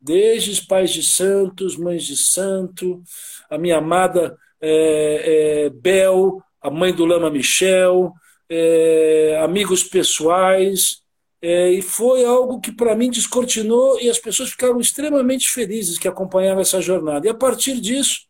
[0.02, 3.04] Desde os pais de santos, mães de santo,
[3.50, 8.14] a minha amada é, é Bel, a mãe do Lama Michel,
[8.50, 11.04] é, amigos pessoais,
[11.42, 16.08] é, e foi algo que para mim descortinou e as pessoas ficaram extremamente felizes que
[16.08, 17.26] acompanharam essa jornada.
[17.26, 18.28] E a partir disso,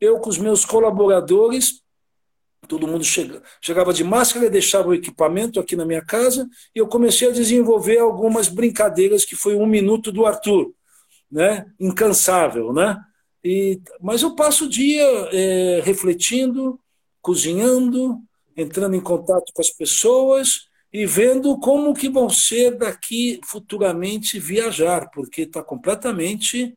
[0.00, 1.82] eu com os meus colaboradores,
[2.66, 6.88] todo mundo chega, chegava de máscara, deixava o equipamento aqui na minha casa e eu
[6.88, 10.72] comecei a desenvolver algumas brincadeiras que foi um minuto do Arthur,
[11.30, 11.66] né?
[11.78, 12.98] Incansável, né?
[13.44, 16.80] E, mas eu passo o dia é, refletindo,
[17.20, 18.18] cozinhando,
[18.56, 20.66] entrando em contato com as pessoas
[20.96, 26.74] e vendo como que vão ser daqui futuramente viajar, porque está completamente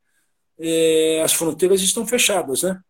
[0.59, 2.81] é, as fronteiras estão fechadas, né?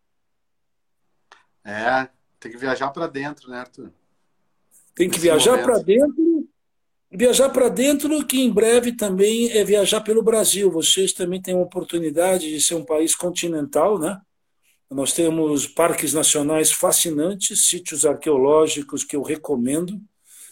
[1.64, 2.10] É,
[2.40, 3.92] tem que viajar para dentro, né, Arthur?
[4.96, 6.50] Tem que viajar para dentro,
[7.12, 10.72] viajar para dentro, que em breve também é viajar pelo Brasil.
[10.72, 14.20] Vocês também têm uma oportunidade de ser um país continental, né?
[14.90, 20.02] Nós temos parques nacionais fascinantes, sítios arqueológicos que eu recomendo.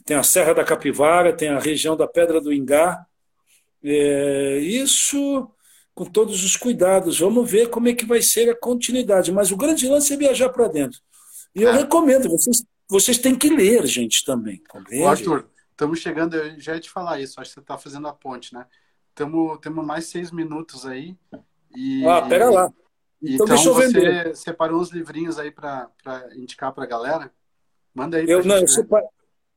[0.08, 3.06] Tem a Serra da Capivara, tem a região da Pedra do Ingá.
[3.84, 5.52] É, isso
[5.94, 7.20] com todos os cuidados.
[7.20, 9.34] Vamos ver como é que vai ser a continuidade.
[9.34, 11.02] Mas o grande lance é viajar para dentro.
[11.54, 11.74] E eu é.
[11.80, 14.64] recomendo, vocês, vocês têm que ler, gente, também.
[15.02, 18.08] Ô, Arthur, estamos chegando, eu já ia te falar isso, acho que você está fazendo
[18.08, 18.66] a ponte, né?
[19.14, 21.18] Tamo, temos mais seis minutos aí.
[21.76, 22.72] E, ah, pera lá.
[23.22, 24.36] Então, então deixa eu você vender.
[24.38, 25.90] separou uns livrinhos aí para
[26.38, 27.30] indicar para a galera?
[27.94, 28.30] Manda aí.
[28.30, 29.10] Eu, não, eu, separei,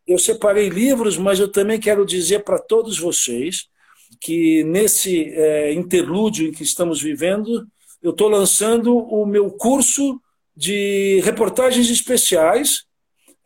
[0.06, 3.68] eu separei livros, mas eu também quero dizer para todos vocês
[4.20, 7.66] que nesse é, interlúdio em que estamos vivendo,
[8.02, 10.20] eu estou lançando o meu curso
[10.56, 12.84] de reportagens especiais.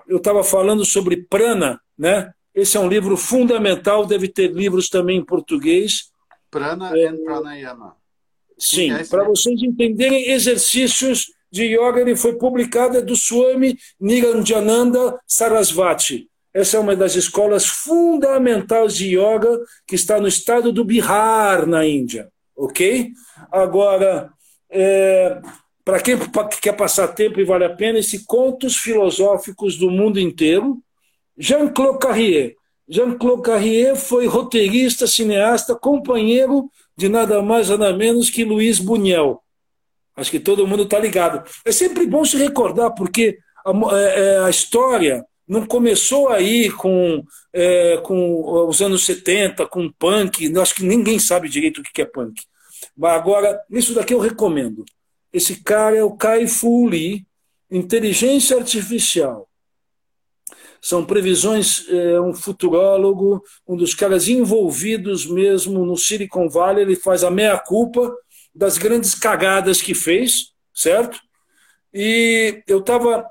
[0.07, 2.31] eu estava falando sobre prana, né?
[2.53, 6.11] Esse é um livro fundamental, deve ter livros também em português.
[6.51, 7.97] Prana é, e Pranayama.
[8.57, 16.27] Sim, para vocês entenderem exercícios de yoga ele foi publicada do Swami Niranjananda Sarasvati.
[16.53, 21.87] Essa é uma das escolas fundamentais de yoga que está no estado do Bihar, na
[21.87, 22.27] Índia.
[22.57, 23.09] Ok?
[23.49, 24.29] Agora,
[24.69, 25.39] é,
[25.85, 26.17] para quem
[26.61, 30.77] quer passar tempo e vale a pena, esse Contos Filosóficos do Mundo Inteiro,
[31.37, 32.55] Jean-Claude Carrier.
[32.87, 39.39] Jean-Claude Carrier foi roteirista, cineasta, companheiro de nada mais nada menos que Luiz Buñuel.
[40.15, 41.43] Acho que todo mundo está ligado.
[41.65, 47.23] É sempre bom se recordar, porque a, é, é, a história não começou aí com,
[47.53, 50.57] é, com os anos 70, com punk.
[50.57, 52.41] Acho que ninguém sabe direito o que é punk.
[52.97, 54.85] Mas agora, isso daqui eu recomendo.
[55.33, 57.25] Esse cara é o Kai Fu Lee,
[57.69, 59.49] Inteligência Artificial.
[60.81, 66.83] São previsões, é um futurólogo, um dos caras envolvidos mesmo no Silicon Valley.
[66.83, 68.15] Ele faz a meia-culpa
[68.55, 71.19] das grandes cagadas que fez, certo?
[71.93, 73.25] E eu estava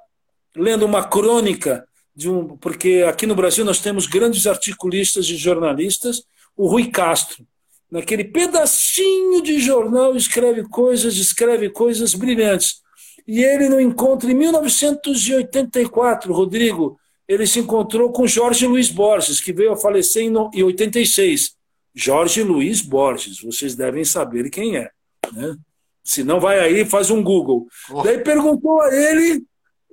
[0.57, 6.23] lendo uma crônica de um, porque aqui no Brasil nós temos grandes articulistas e jornalistas,
[6.57, 7.45] o Rui Castro,
[7.91, 12.83] naquele pedacinho de jornal escreve coisas, escreve coisas brilhantes.
[13.27, 16.97] E ele no encontro em 1984, Rodrigo,
[17.27, 21.55] ele se encontrou com Jorge Luiz Borges, que veio a falecer em 86.
[21.95, 24.91] Jorge Luiz Borges, vocês devem saber quem é.
[25.33, 25.57] Né?
[26.03, 27.67] Se não, vai aí faz um Google.
[27.91, 28.03] Oh.
[28.03, 29.45] Daí perguntou a ele,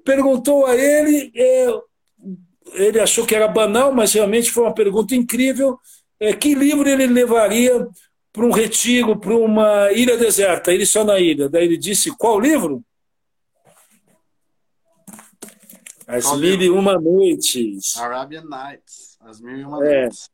[0.04, 1.68] perguntou a ele, é,
[2.74, 5.80] ele achou que era banal, mas realmente foi uma pergunta incrível.
[6.20, 7.88] É, que livro ele levaria
[8.32, 11.50] para um retiro, para uma ilha deserta, ele só na ilha.
[11.50, 12.84] Daí ele disse: qual livro?
[16.06, 17.96] As qual Mil e Uma Noites.
[17.98, 19.18] Arabian Nights.
[19.22, 20.02] As Mil e Uma é.
[20.02, 20.30] Noites.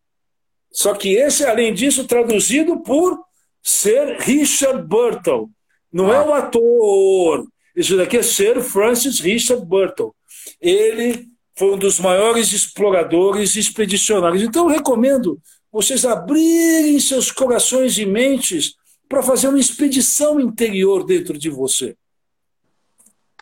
[0.72, 3.27] Só que esse, além disso, traduzido por
[3.68, 5.50] ser Richard Burton.
[5.92, 6.22] Não é ah.
[6.22, 7.46] é o ator.
[7.76, 10.14] Isso daqui é ser Francis Richard Burton.
[10.62, 14.42] Ele foi um dos maiores exploradores e expedicionários.
[14.42, 15.38] Então, eu recomendo
[15.70, 18.74] vocês abrirem seus corações e mentes
[19.10, 21.98] para fazer uma expedição interior dentro de você.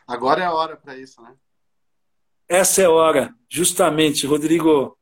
[0.08, 1.34] Agora é a hora para isso, né?
[2.50, 4.98] Essa é a hora, justamente, Rodrigo.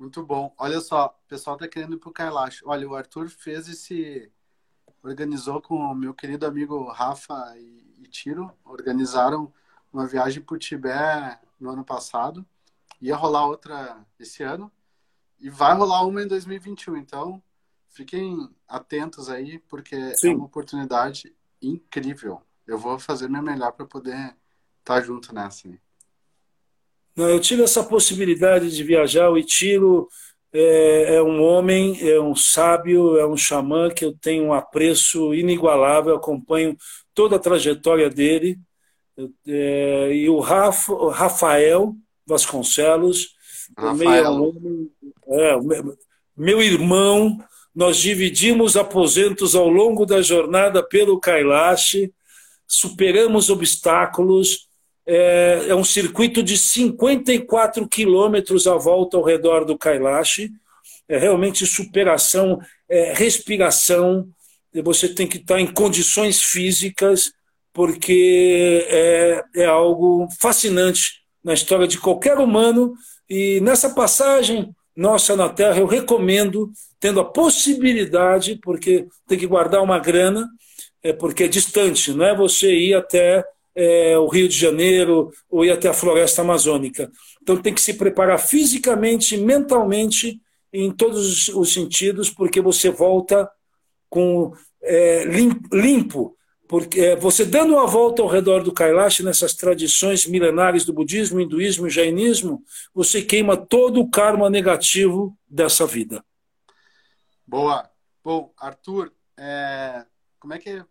[0.00, 0.54] Muito bom.
[0.56, 2.62] Olha só, o pessoal está querendo ir para o Kailash.
[2.64, 4.32] Olha, o Arthur fez esse.
[5.02, 9.52] Organizou com o meu querido amigo Rafa e, Tiro, organizaram
[9.92, 12.46] uma viagem para o Tibete no ano passado.
[12.98, 14.72] Ia rolar outra esse ano.
[15.38, 16.96] E vai rolar uma em 2021.
[16.96, 17.42] Então,
[17.90, 20.32] fiquem atentos aí, porque é Sim.
[20.32, 22.40] é uma oportunidade incrível.
[22.66, 24.16] Eu vou fazer meu melhor para poder
[24.78, 25.68] estar tá junto nessa.
[27.20, 29.28] Não, eu tive essa possibilidade de viajar.
[29.28, 30.08] O Itiro
[30.50, 35.34] é, é, um homem, é um sábio, é um xamã que eu tenho um apreço
[35.34, 36.16] inigualável.
[36.16, 36.74] acompanho
[37.14, 38.58] toda a trajetória dele.
[39.46, 41.94] É, e o, Rafa, o Rafael
[42.26, 43.34] Vasconcelos,
[43.76, 44.54] Rafael.
[44.54, 44.90] Meio,
[45.28, 45.58] é,
[46.34, 47.38] meu irmão,
[47.74, 51.98] nós dividimos aposentos ao longo da jornada pelo Kailash,
[52.66, 54.69] superamos obstáculos.
[55.12, 60.48] É, é um circuito de 54 quilômetros à volta ao redor do Kailash.
[61.08, 64.28] É realmente superação, é, respiração.
[64.72, 67.32] Você tem que estar em condições físicas,
[67.72, 72.94] porque é, é algo fascinante na história de qualquer humano.
[73.28, 79.82] E nessa passagem nossa na Terra, eu recomendo, tendo a possibilidade, porque tem que guardar
[79.82, 80.48] uma grana,
[81.02, 83.44] é porque é distante, não é você ir até
[83.74, 87.10] é, o Rio de Janeiro ou ir até a floresta amazônica.
[87.42, 90.40] Então tem que se preparar fisicamente, mentalmente,
[90.72, 93.50] em todos os sentidos, porque você volta
[94.08, 94.52] com
[94.82, 96.36] é, limpo,
[96.68, 101.40] porque é, você dando uma volta ao redor do Kailash, nessas tradições milenares do budismo,
[101.40, 102.62] hinduísmo e jainismo,
[102.94, 106.24] você queima todo o karma negativo dessa vida.
[107.46, 107.90] Boa.
[108.22, 110.04] Bom, Arthur, é,
[110.38, 110.84] como é que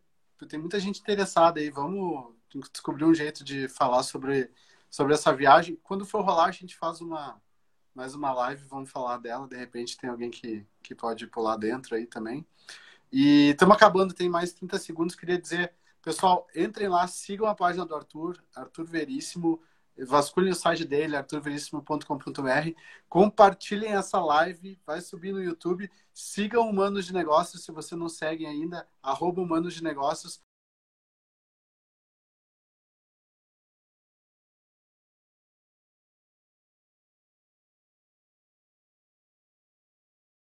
[0.50, 1.70] tem muita gente interessada aí?
[1.70, 2.34] Vamos
[2.72, 4.52] descobrir um jeito de falar sobre
[4.90, 5.80] sobre essa viagem.
[5.84, 7.40] Quando for rolar, a gente faz uma
[7.94, 9.48] mais uma live, vamos falar dela.
[9.48, 12.46] De repente tem alguém que, que pode pular dentro aí também.
[13.12, 15.16] E estamos acabando, tem mais 30 segundos.
[15.16, 19.62] Queria dizer, pessoal, entrem lá, sigam a página do Arthur, Arthur Veríssimo,
[19.98, 22.72] vasculhem o site dele, arturveríssimo.com.br,
[23.10, 28.46] compartilhem essa live, vai subir no YouTube, sigam Humanos de Negócios, se você não segue
[28.46, 30.42] ainda, arroba Humanos de Negócios,